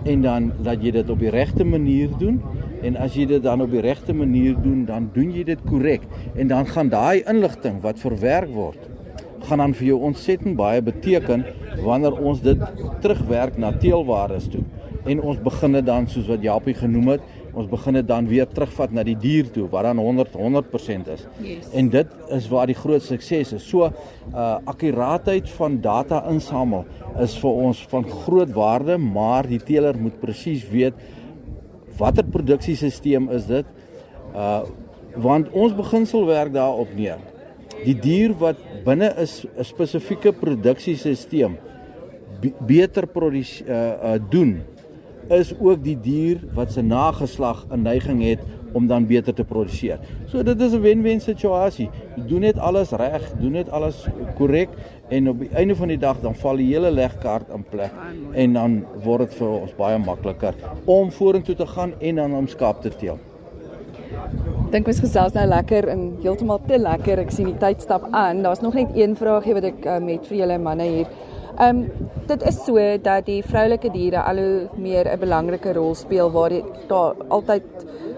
en 0.06 0.22
dan 0.22 0.52
dat 0.64 0.84
jy 0.84 0.92
dit 1.00 1.10
op 1.10 1.20
die 1.22 1.34
regte 1.34 1.66
manier 1.66 2.14
doen 2.20 2.40
en 2.84 2.98
as 2.98 3.16
jy 3.16 3.26
dit 3.26 3.44
dan 3.44 3.62
op 3.62 3.72
die 3.72 3.82
regte 3.82 4.14
manier 4.14 4.56
doen, 4.62 4.86
dan 4.86 5.10
doen 5.14 5.32
jy 5.34 5.44
dit 5.48 5.64
korrek 5.70 6.06
en 6.36 6.48
dan 6.48 6.68
gaan 6.70 6.90
daai 6.94 7.24
inligting 7.26 7.82
wat 7.82 8.00
verwerk 8.00 8.52
word 8.54 8.90
gaan 9.48 9.62
dan 9.62 9.74
vir 9.78 9.92
jou 9.92 10.00
ontsettend 10.10 10.58
baie 10.60 10.82
beteken 10.82 11.46
wanneer 11.86 12.18
ons 12.20 12.42
dit 12.44 12.62
terugwerk 13.02 13.58
na 13.58 13.72
teelwaardes 13.72 14.50
toe. 14.52 14.64
en 15.08 15.22
ons 15.24 15.40
begin 15.44 15.78
dit 15.78 15.86
dan 15.88 16.08
soos 16.12 16.28
wat 16.28 16.44
Japie 16.44 16.76
genoem 16.76 17.14
het, 17.16 17.28
ons 17.58 17.70
begin 17.70 17.98
dit 17.98 18.08
dan 18.08 18.28
weer 18.30 18.48
terugvat 18.50 18.94
na 18.94 19.04
die 19.08 19.16
dier 19.18 19.48
toe 19.54 19.66
wat 19.72 19.88
dan 19.88 20.02
100 20.02 20.36
100% 20.38 21.12
is. 21.14 21.24
Yes. 21.42 21.70
En 21.74 21.90
dit 21.94 22.12
is 22.36 22.50
waar 22.52 22.70
die 22.70 22.78
groot 22.78 23.04
sukses 23.04 23.54
is. 23.56 23.66
So 23.66 23.88
uh 23.88 24.48
akkuraatheid 24.70 25.50
van 25.58 25.80
data 25.82 26.22
insamel 26.30 26.86
is 27.24 27.38
vir 27.42 27.62
ons 27.68 27.82
van 27.90 28.06
groot 28.26 28.52
waarde, 28.54 28.98
maar 29.02 29.48
die 29.48 29.62
teeler 29.64 29.98
moet 29.98 30.20
presies 30.22 30.68
weet 30.70 31.00
watter 31.98 32.26
produksiesisteem 32.26 33.30
is 33.30 33.46
dit? 33.46 33.66
Uh 34.36 34.62
want 35.18 35.50
ons 35.50 35.72
beginsel 35.74 36.28
werk 36.28 36.52
daarop 36.54 36.92
neer. 36.94 37.18
Die 37.82 37.96
dier 37.98 38.36
wat 38.38 38.60
binne 38.86 39.10
is 39.18 39.46
'n 39.46 39.64
spesifieke 39.64 40.32
produksiesisteem 40.32 41.58
beter 42.68 43.08
produseer 43.08 43.66
uh, 43.66 44.14
uh 44.14 44.20
doen 44.30 44.62
is 45.30 45.54
ook 45.60 45.84
die 45.84 45.98
dier 46.00 46.40
wat 46.54 46.72
se 46.72 46.82
nageslag 46.82 47.66
'n 47.70 47.82
neiging 47.82 48.22
het 48.24 48.40
om 48.74 48.88
dan 48.88 49.08
beter 49.08 49.34
te 49.34 49.44
produseer. 49.44 50.00
So 50.28 50.44
dit 50.44 50.62
is 50.62 50.74
'n 50.74 50.82
wen-wen 50.82 51.20
situasie. 51.20 51.90
Jy 52.16 52.24
doen 52.28 52.40
net 52.40 52.58
alles 52.58 52.92
reg, 52.92 53.32
doen 53.40 53.52
net 53.52 53.70
alles 53.70 54.08
korrek 54.36 54.70
en 55.10 55.30
op 55.30 55.40
die 55.40 55.50
einde 55.56 55.76
van 55.76 55.88
die 55.88 55.98
dag 55.98 56.20
dan 56.22 56.36
val 56.36 56.60
die 56.60 56.68
hele 56.74 56.92
legkaart 56.92 57.50
in 57.56 57.64
plek 57.64 57.94
en 58.34 58.54
dan 58.54 58.86
word 59.04 59.28
dit 59.28 59.40
vir 59.40 59.56
ons 59.62 59.74
baie 59.78 59.98
makliker 59.98 60.56
om 60.86 61.12
vorentoe 61.12 61.56
te 61.56 61.68
gaan 61.68 61.94
en 62.00 62.16
dan 62.16 62.34
om 62.34 62.48
skaap 62.48 62.82
te 62.82 62.90
teel. 62.90 63.20
Dink 64.72 64.88
ons 64.88 65.00
gesels 65.00 65.36
nou 65.38 65.46
lekker 65.48 65.88
en 65.92 66.04
heeltemal 66.24 66.60
te 66.68 66.80
lekker. 66.80 67.22
Ek 67.24 67.32
sien 67.32 67.48
die 67.52 67.60
tyd 67.62 67.84
stap 67.84 68.10
aan. 68.12 68.44
Daar's 68.44 68.64
nog 68.64 68.76
net 68.76 68.92
een 68.96 69.16
vraagie 69.20 69.56
wat 69.56 69.68
ek 69.70 69.88
um, 69.94 70.10
het 70.12 70.28
vir 70.28 70.42
julle 70.42 70.60
manne 70.60 70.88
hier. 70.92 71.12
Ehm 71.58 71.84
um, 71.84 72.10
dit 72.28 72.44
is 72.50 72.58
so 72.66 72.82
dat 73.02 73.26
die 73.26 73.40
vroulike 73.42 73.90
diere 73.94 74.22
al 74.30 74.38
hoe 74.38 74.68
meer 74.76 75.08
'n 75.08 75.20
belangrike 75.20 75.74
rol 75.74 75.96
speel 75.96 76.32
waar 76.32 76.50
dit 76.50 76.66
daar 76.88 77.16
altyd 77.30 77.64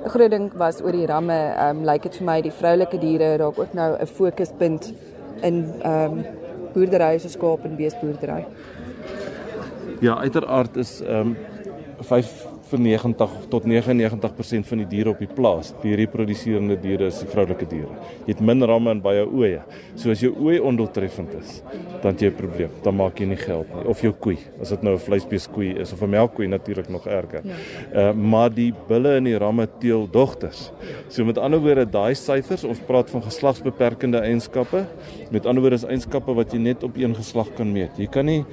'n 0.06 0.10
groot 0.10 0.32
ding 0.32 0.52
was 0.58 0.82
oor 0.82 0.92
die 0.92 1.06
ramme. 1.06 1.38
Ehm 1.38 1.78
um, 1.78 1.86
lyk 1.86 2.04
dit 2.04 2.18
vir 2.18 2.26
my 2.26 2.42
die 2.42 2.52
vroulike 2.52 2.98
diere 3.00 3.38
raak 3.38 3.60
ook 3.60 3.74
nou 3.74 3.96
'n 4.02 4.06
fokuspunt 4.06 4.94
in 5.42 5.66
ehm 5.82 6.18
um, 6.18 6.26
boerdery 6.74 7.20
soos 7.20 7.38
skaap 7.38 7.66
en 7.66 7.76
beesboerdery. 7.80 8.46
Ja, 10.02 10.20
uiteraard 10.24 10.78
is 10.78 11.00
ehm 11.02 11.34
um, 11.34 11.38
5 12.00 12.49
vir 12.70 12.80
90 12.80 13.36
tot 13.50 13.66
99% 13.66 14.68
van 14.70 14.82
die 14.84 14.88
diere 14.90 15.14
op 15.14 15.22
die 15.22 15.30
plaas, 15.30 15.72
die 15.84 15.96
reproduserende 16.00 16.78
diere 16.82 17.10
is 17.10 17.20
die 17.24 17.30
vroulike 17.32 17.68
diere. 17.70 17.98
Jy 18.28 18.36
het 18.36 18.44
min 18.46 18.66
ramme 18.70 18.94
en 18.94 19.02
baie 19.04 19.26
oeye. 19.26 19.64
So 20.00 20.14
as 20.14 20.24
jou 20.24 20.32
ooi 20.38 20.60
ondoeltreffend 20.60 21.34
is, 21.40 21.60
dan 22.02 22.14
het 22.14 22.22
jy 22.22 22.30
'n 22.30 22.36
probleem. 22.36 22.72
Dan 22.84 22.96
maak 22.96 23.20
jy 23.20 23.26
nie 23.26 23.38
geld 23.38 23.68
nie. 23.76 23.86
Of 23.86 24.02
jou 24.02 24.14
koei, 24.14 24.38
as 24.62 24.70
dit 24.70 24.84
nou 24.84 24.94
'n 24.94 25.00
vleisbeeskoei 25.00 25.80
is 25.80 25.94
of 25.94 26.02
'n 26.02 26.10
melkkoei 26.10 26.48
natuurlik 26.48 26.90
nog 26.90 27.08
erger. 27.08 27.42
Ja. 27.44 27.56
Uh 28.12 28.14
maar 28.14 28.50
die 28.50 28.74
bulle 28.88 29.16
en 29.16 29.24
die 29.24 29.38
ramme 29.38 29.68
teel 29.80 30.08
dogters. 30.12 30.72
So 31.08 31.26
met 31.26 31.38
ander 31.38 31.60
woorde, 31.60 31.86
daai 31.86 32.16
syfers, 32.16 32.64
ons 32.64 32.80
praat 32.80 33.10
van 33.10 33.22
geslagsbeperkende 33.24 34.20
eienskappe. 34.20 34.86
Met 35.32 35.46
ander 35.46 35.62
woorde 35.62 35.76
is 35.76 35.84
eienskappe 35.84 36.34
wat 36.34 36.52
jy 36.52 36.60
net 36.60 36.84
op 36.84 36.98
een 36.98 37.16
geslag 37.16 37.54
kan 37.56 37.72
meet. 37.72 37.98
Jy 37.98 38.08
kan 38.08 38.26
nie 38.26 38.46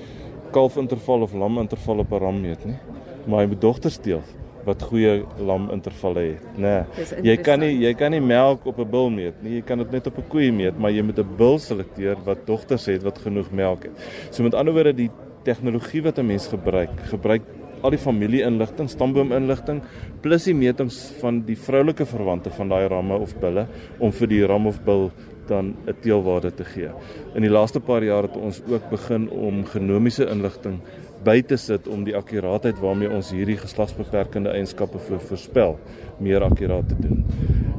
kalfinterval 0.52 1.22
of 1.22 1.32
laminterval 1.32 1.98
op 1.98 2.12
'n 2.12 2.18
ram 2.18 2.40
meet 2.40 2.64
nie 2.64 2.78
maar 3.26 3.42
hy 3.42 3.50
moet 3.50 3.62
dogters 3.62 3.98
deel 4.02 4.22
wat 4.66 4.82
goeie 4.82 5.20
lam 5.46 5.68
intervalle 5.70 6.22
het, 6.32 6.46
nê. 6.59 6.72
Nee, 6.82 7.18
jy 7.28 7.37
kan 7.38 7.61
nie 7.62 7.70
jy 7.85 7.92
kan 7.94 8.11
nie 8.11 8.22
melk 8.22 8.64
op 8.66 8.80
'n 8.82 8.90
bil 8.90 9.11
meet 9.11 9.42
nie. 9.42 9.61
Jy 9.61 9.62
kan 9.62 9.78
dit 9.78 9.92
net 9.92 10.06
op 10.06 10.18
'n 10.18 10.28
koei 10.28 10.50
meet, 10.50 10.78
maar 10.78 10.90
jy 10.90 11.02
moet 11.02 11.18
'n 11.18 11.37
bil 11.37 11.59
selekteer 11.59 12.16
wat 12.24 12.46
dogters 12.46 12.87
het 12.87 13.02
wat 13.02 13.18
genoeg 13.18 13.50
melk 13.52 13.85
het. 13.85 13.92
So 14.30 14.42
met 14.42 14.54
ander 14.54 14.74
woorde 14.74 14.92
die 14.92 15.11
tegnologie 15.44 16.02
wat 16.02 16.18
'n 16.18 16.26
mens 16.26 16.48
gebruik, 16.48 16.90
gebruik 17.11 17.42
al 17.82 17.90
die 17.90 17.98
familie-inligting, 17.98 18.88
stamboom-inligting 18.88 19.82
plus 20.20 20.44
die 20.44 20.54
metings 20.54 21.12
van 21.20 21.44
die 21.46 21.56
vroulike 21.56 22.06
verwante 22.06 22.50
van 22.50 22.68
daai 22.68 22.88
ramme 22.88 23.14
of 23.14 23.38
bulle 23.38 23.66
om 23.98 24.11
vir 24.12 24.26
die 24.26 24.46
ram 24.46 24.66
of 24.66 24.82
bil 24.85 25.12
dan 25.48 25.74
'n 25.87 25.94
teelwaarde 26.00 26.54
te 26.54 26.64
gee. 26.64 26.90
In 27.35 27.42
die 27.42 27.50
laaste 27.50 27.80
paar 27.80 28.04
jaar 28.04 28.22
het 28.22 28.37
ons 28.37 28.62
ook 28.68 28.90
begin 28.90 29.30
om 29.30 29.64
genomiese 29.64 30.26
inligting 30.26 30.80
by 31.24 31.42
te 31.42 31.56
sit 31.56 31.88
om 31.88 32.04
die 32.04 32.16
akkuraatheid 32.16 32.78
waarmee 32.78 33.11
ons 33.11 33.30
hierdie 33.30 33.56
geslagsbeperkende 33.56 34.50
eienskappe 34.50 34.98
voorspel 34.98 35.78
meer 36.18 36.42
akkuraat 36.42 36.88
te 36.88 36.98
doen. 37.00 37.24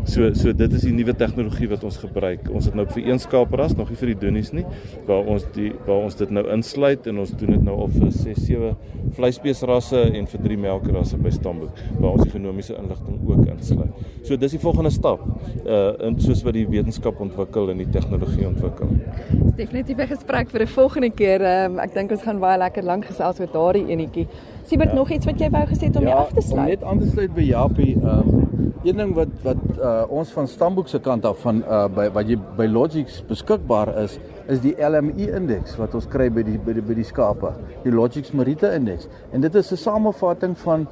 So 0.07 0.29
so 0.39 0.53
dit 0.55 0.73
is 0.73 0.85
die 0.87 0.93
nuwe 0.95 1.11
tegnologie 1.19 1.67
wat 1.67 1.83
ons 1.83 1.97
gebruik. 1.99 2.47
Ons 2.55 2.69
het 2.69 2.75
nou 2.79 2.85
vir 2.93 3.09
een 3.09 3.19
skaapras, 3.19 3.75
nog 3.75 3.89
nie 3.91 3.97
vir 3.99 4.13
die 4.13 4.19
dunies 4.21 4.53
nie, 4.55 4.63
waar 5.07 5.27
ons 5.27 5.43
die 5.55 5.73
waar 5.83 6.05
ons 6.05 6.15
dit 6.15 6.31
nou 6.31 6.45
insluit 6.53 7.09
en 7.11 7.19
ons 7.25 7.33
doen 7.41 7.51
dit 7.57 7.65
nou 7.67 7.75
al 7.83 7.91
vir 7.91 8.13
6 8.15 8.45
7 8.47 8.71
vleisbeesrasse 9.17 10.05
en 10.07 10.29
vir 10.31 10.43
3 10.45 10.59
melkrasse 10.63 11.19
by 11.19 11.33
Stamboek 11.35 11.83
waar 11.99 12.13
ons 12.13 12.31
genomiese 12.31 12.77
inligting 12.79 13.19
ook 13.27 13.43
insluit. 13.51 14.07
So 14.23 14.39
dis 14.39 14.55
die 14.55 14.63
volgende 14.63 14.93
stap. 14.95 15.27
Uh 15.65 15.85
in 16.07 16.15
soos 16.23 16.43
wat 16.45 16.55
die 16.55 16.67
wetenskap 16.69 17.19
ontwikkel 17.23 17.73
en 17.73 17.83
die 17.83 17.89
tegnologie 17.91 18.47
ontwikkel. 18.47 18.93
Dis 19.31 19.57
definitief 19.59 19.97
'n 19.97 20.07
gesprek 20.07 20.49
vir 20.49 20.61
'n 20.61 20.67
volgende 20.67 21.09
keer. 21.09 21.41
Um, 21.41 21.79
ek 21.79 21.93
dink 21.93 22.11
ons 22.11 22.23
gaan 22.23 22.39
baie 22.39 22.57
lekker 22.57 22.83
lank 22.83 23.05
gesels 23.05 23.39
oor 23.39 23.51
daardie 23.51 23.87
enetjie. 23.91 24.27
Siebert 24.67 24.89
ja. 24.89 24.95
nog 24.95 25.09
iets 25.09 25.25
wat 25.25 25.39
jy 25.39 25.47
wou 25.49 25.63
gesê 25.69 25.87
om 25.95 26.03
ja, 26.03 26.15
af 26.25 26.33
te 26.35 26.41
sluit? 26.41 26.59
Ja, 26.59 26.75
net 26.75 26.83
aan 26.83 26.99
te 26.99 27.07
sluit 27.07 27.33
by 27.35 27.45
Japie. 27.47 27.93
Ehm 28.01 28.33
um, 28.33 28.43
een 28.83 28.99
ding 28.99 29.13
wat 29.15 29.31
wat 29.43 29.61
uh, 29.79 30.03
ons 30.13 30.29
van 30.31 30.47
Stamboek 30.47 30.87
se 30.87 30.99
kant 31.03 31.25
af 31.25 31.39
van 31.43 31.61
uh, 31.63 31.85
by 31.91 32.07
wat 32.15 32.27
jy 32.29 32.37
by 32.57 32.67
Logix 32.67 33.21
beskikbaar 33.27 33.93
is, 34.03 34.17
is 34.51 34.59
die 34.63 34.75
LMI 34.75 35.29
indeks 35.39 35.75
wat 35.79 35.95
ons 35.97 36.07
kry 36.07 36.27
by 36.31 36.43
die 36.45 36.57
by 36.59 36.75
die, 36.77 36.83
by 36.83 36.97
die 36.99 37.07
skape. 37.07 37.53
Die 37.83 37.91
Logix 37.95 38.31
Merite 38.35 38.73
indeks. 38.75 39.07
En 39.31 39.41
dit 39.41 39.55
is 39.55 39.71
'n 39.71 39.81
samevatting 39.81 40.57
van 40.57 40.87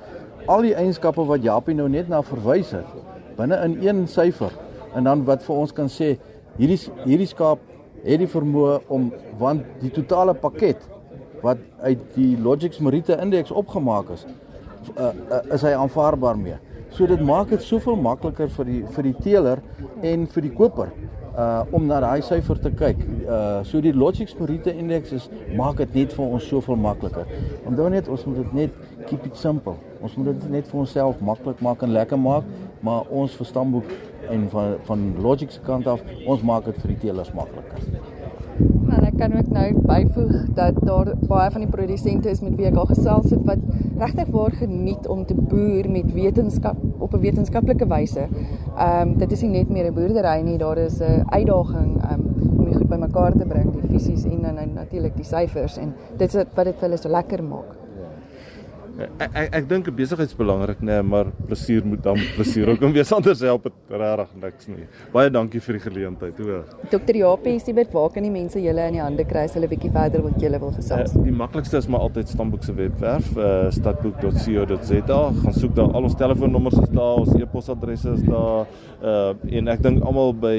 al 0.47 0.61
die 0.61 0.75
eienskappe 0.75 1.25
wat 1.25 1.43
Japie 1.43 1.75
nou 1.75 1.89
net 1.89 2.07
na 2.09 2.21
verwys 2.23 2.71
het 2.71 2.88
binne 3.38 3.55
in 3.63 3.77
een 3.88 4.07
syfer. 4.07 4.51
En 4.95 5.03
dan 5.03 5.23
wat 5.23 5.43
vir 5.43 5.55
ons 5.55 5.73
kan 5.73 5.89
sê 5.89 6.17
hierdie 6.57 6.79
hierdie 7.03 7.27
skaap 7.27 7.59
het 8.03 8.19
die 8.19 8.27
vermoë 8.27 8.79
om 8.88 9.11
want 9.38 9.63
die 9.81 9.91
totale 9.91 10.33
pakket 10.33 10.77
wat 11.45 11.62
uit 11.86 12.05
die 12.15 12.34
Logix 12.41 12.81
Merite 12.81 13.17
indeks 13.21 13.53
opgemaak 13.53 14.10
is, 14.15 14.25
uh, 14.95 15.12
uh, 15.12 15.41
is 15.53 15.65
hy 15.65 15.75
aanvaarbaar 15.77 16.39
mee. 16.41 16.58
So 16.95 17.08
dit 17.10 17.21
maak 17.21 17.51
dit 17.51 17.63
soveel 17.63 17.97
makliker 17.99 18.49
vir 18.58 18.69
die 18.69 18.81
vir 18.95 19.10
die 19.10 19.15
teeler 19.25 19.62
en 20.01 20.25
vir 20.31 20.45
die 20.47 20.53
koper 20.55 20.93
uh 21.36 21.63
om 21.75 21.84
na 21.89 21.99
daai 21.99 22.21
syfer 22.23 22.60
te 22.63 22.71
kyk. 22.71 23.01
Uh 23.27 23.63
so 23.67 23.81
die 23.84 23.91
Logix 23.93 24.38
Merite 24.39 24.71
indeks 24.71 25.12
is 25.17 25.29
maak 25.60 25.81
dit 25.84 25.97
net 25.99 26.15
vir 26.15 26.25
ons 26.38 26.47
soveel 26.47 26.79
makliker. 26.79 27.27
Onthou 27.67 27.89
net 27.91 28.08
ons 28.08 28.25
moet 28.29 28.41
dit 28.43 28.58
net 28.62 28.81
keep 29.10 29.27
it 29.27 29.36
simple. 29.38 29.75
Ons 30.01 30.15
moet 30.15 30.31
dit 30.31 30.49
net 30.58 30.71
vir 30.71 30.81
onsself 30.86 31.19
maklik 31.19 31.62
maak 31.67 31.84
en 31.84 31.91
lekker 31.99 32.19
maak, 32.19 32.47
maar 32.79 33.10
ons 33.12 33.36
verstandboek 33.36 33.91
en 34.31 34.49
van 34.55 34.77
van 34.88 35.08
Logix 35.21 35.60
se 35.60 35.65
kant 35.67 35.88
af, 35.88 36.03
ons 36.25 36.41
maak 36.41 36.71
dit 36.71 36.84
vir 36.84 36.95
die 36.95 37.01
teelers 37.08 37.34
makliker. 37.36 38.14
Ek 39.15 39.21
kan 39.21 39.38
ook 39.39 39.47
nou 39.56 39.67
byvoeg 39.88 40.32
dat 40.58 40.80
daar 40.84 41.13
baie 41.23 41.51
van 41.51 41.62
die 41.63 41.69
produsente 41.71 42.28
is 42.30 42.41
met 42.43 42.58
wie 42.60 42.65
ek 42.67 42.75
al 42.75 42.89
gesels 42.89 43.30
het 43.32 43.45
wat 43.47 43.62
regtig 43.95 44.34
waar 44.34 44.51
geniet 44.60 45.08
om 45.08 45.21
te 45.25 45.38
boer 45.38 45.88
met 45.88 46.10
wetenskap 46.12 46.82
op 46.99 47.15
'n 47.15 47.21
wetenskaplike 47.23 47.88
wyse. 47.88 48.28
Ehm 48.28 49.08
um, 49.08 49.15
dit 49.17 49.32
is 49.32 49.41
nie 49.41 49.51
net 49.51 49.69
meer 49.69 49.88
'n 49.88 49.93
boerdery 49.93 50.41
nie, 50.41 50.58
daar 50.58 50.78
is 50.78 50.99
'n 50.99 51.23
uitdaging 51.30 51.95
um, 52.12 52.28
om 52.60 52.65
dit 52.65 52.75
goed 52.75 52.89
bymekaar 52.89 53.32
te 53.32 53.45
bring, 53.45 53.71
die 53.71 53.88
fisies 53.88 54.25
en 54.25 54.41
dan 54.41 54.73
natuurlik 54.73 55.15
die 55.15 55.25
syfers 55.25 55.78
en 55.78 55.93
dit 56.17 56.36
is 56.36 56.43
wat 56.56 56.65
dit 56.65 56.75
vir 56.75 56.89
hulle 56.89 56.97
so 56.97 57.10
lekker 57.10 57.43
maak. 57.43 57.84
Ek 58.95 59.34
ek, 59.36 59.47
ek 59.60 59.65
dink 59.67 59.89
besigheid 59.95 60.29
is 60.29 60.38
belangrik 60.38 60.79
nê, 60.79 60.93
nee, 60.93 61.03
maar 61.03 61.27
plesier 61.49 61.84
moet 61.84 61.99
dan 62.03 62.19
plesier 62.38 62.69
ook 62.71 62.84
om 62.88 62.93
weer 62.95 63.10
anders 63.17 63.41
help 63.43 63.65
het 63.67 63.91
regtig 63.91 64.29
niks 64.39 64.69
nie. 64.71 64.86
Baie 65.12 65.31
dankie 65.34 65.60
vir 65.65 65.77
die 65.77 65.81
geleentheid, 65.84 66.39
hoor. 66.39 66.63
Dr. 66.93 67.19
Japie 67.19 67.58
Siebert, 67.60 67.91
waar 67.95 68.13
kan 68.13 68.23
die 68.23 68.31
mense 68.31 68.62
julle 68.63 68.86
in 68.88 68.95
die 68.95 69.03
hande 69.03 69.25
kry 69.27 69.43
as 69.49 69.58
hulle 69.58 69.67
bietjie 69.71 69.91
verder 69.91 70.23
wil 70.23 70.38
julle 70.39 70.62
wil 70.63 70.71
gesels? 70.77 71.12
Uh, 71.12 71.25
die 71.27 71.36
maklikste 71.36 71.81
is 71.81 71.89
maar 71.91 72.05
altyd 72.08 72.31
Stamboek 72.31 72.63
se 72.63 72.75
webwerf, 72.77 73.27
uh, 73.36 73.49
stadboek.co.za. 73.75 75.19
Gaan 75.41 75.58
soek 75.60 75.75
daar 75.75 75.91
al 75.91 76.08
ons 76.08 76.15
telefoonnommers 76.21 76.79
is 76.86 76.95
daar, 76.95 77.19
ons 77.25 77.36
e-posadresse 77.36 78.15
is 78.15 78.23
daar. 78.29 78.71
Uh 79.05 79.34
en 79.60 79.67
ek 79.69 79.81
dink 79.84 80.03
almal 80.08 80.31
by 80.39 80.55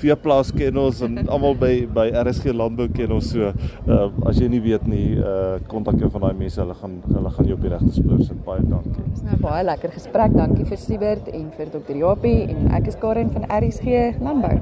Veeplaas 0.00 0.48
ken 0.56 0.76
ons 0.80 1.02
en 1.04 1.20
almal 1.28 1.54
by 1.58 1.72
by 1.94 2.06
RSG 2.22 2.54
Landbou 2.56 2.88
ken 2.94 3.12
ons 3.14 3.28
so. 3.34 3.52
Uh 3.84 4.08
as 4.28 4.40
jy 4.40 4.48
nie 4.50 4.62
weet 4.64 4.88
nie, 4.88 5.18
uh 5.20 5.60
kontak 5.70 6.00
jou 6.00 6.08
van 6.16 6.28
daai 6.28 6.40
mense, 6.40 6.58
hulle 6.62 6.76
gaan 6.80 6.96
hulle 7.06 7.32
gaan 7.36 7.50
jou 7.52 7.57
op 7.58 7.64
die 7.66 7.72
regte 7.74 7.92
spoor 7.92 8.20
sit. 8.22 8.42
Baie 8.46 8.64
dankie. 8.64 9.04
Dis 9.12 9.24
nou 9.26 9.38
baie 9.42 9.64
lekker 9.66 9.94
gesprek. 9.94 10.34
Dankie 10.36 10.66
vir 10.68 10.80
Siebert 10.80 11.30
en 11.34 11.48
vir 11.56 11.72
Dr. 11.74 11.96
Japie 11.98 12.44
en 12.46 12.68
ek 12.78 12.92
is 12.92 12.98
Karen 13.02 13.32
van 13.34 13.48
RSG 13.50 14.20
Landbou. 14.22 14.54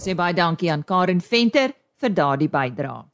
Sê 0.00 0.16
baie 0.16 0.36
dankie 0.36 0.70
aan 0.72 0.84
Karen 0.84 1.20
Venter 1.24 1.72
vir 2.00 2.14
daardie 2.16 2.50
bydrae. 2.52 3.06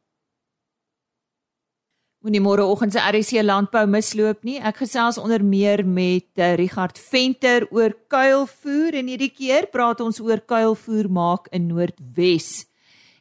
Moenie 2.26 2.42
môreoggend 2.42 2.90
se 2.90 2.98
RSC 2.98 3.44
landbou 3.44 3.84
misloop 3.86 4.40
nie. 4.42 4.56
Ek 4.58 4.80
gesels 4.82 5.18
onder 5.22 5.44
meer 5.46 5.84
met 5.86 6.26
uh, 6.42 6.56
Richard 6.58 6.98
Venter 6.98 7.68
oor 7.70 7.94
kuilvoer 8.10 8.96
en 8.98 9.12
hierdie 9.12 9.30
keer 9.30 9.68
praat 9.70 10.02
ons 10.02 10.18
oor 10.24 10.42
kuilvoer 10.42 11.06
maak 11.06 11.46
in 11.54 11.68
Noordwes. 11.70 12.64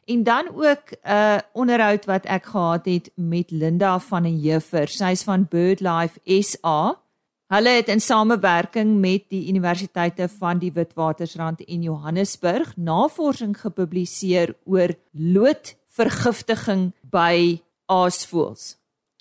En 0.06 0.22
dan 0.22 0.48
ook 0.54 0.90
'n 0.90 1.10
uh, 1.10 1.38
onderhoud 1.52 2.04
wat 2.04 2.24
ek 2.24 2.44
gehad 2.44 2.84
het 2.84 3.10
met 3.14 3.50
Linda 3.50 3.98
van 4.00 4.22
der 4.22 4.32
Heever. 4.32 4.88
Sy's 4.88 5.22
van 5.22 5.46
BirdLife 5.48 6.20
SA. 6.42 7.00
Hulle 7.46 7.68
het 7.68 7.88
in 7.88 8.00
samewerking 8.00 9.00
met 9.00 9.24
die 9.28 9.48
universiteite 9.48 10.28
van 10.28 10.58
die 10.58 10.72
Witwatersrand 10.72 11.64
en 11.64 11.82
Johannesburg 11.82 12.76
navorsing 12.76 13.60
gepubliseer 13.60 14.54
oor 14.64 14.94
loodvergiftiging 15.10 16.92
by 17.00 17.62
aasvoëls. 17.86 18.76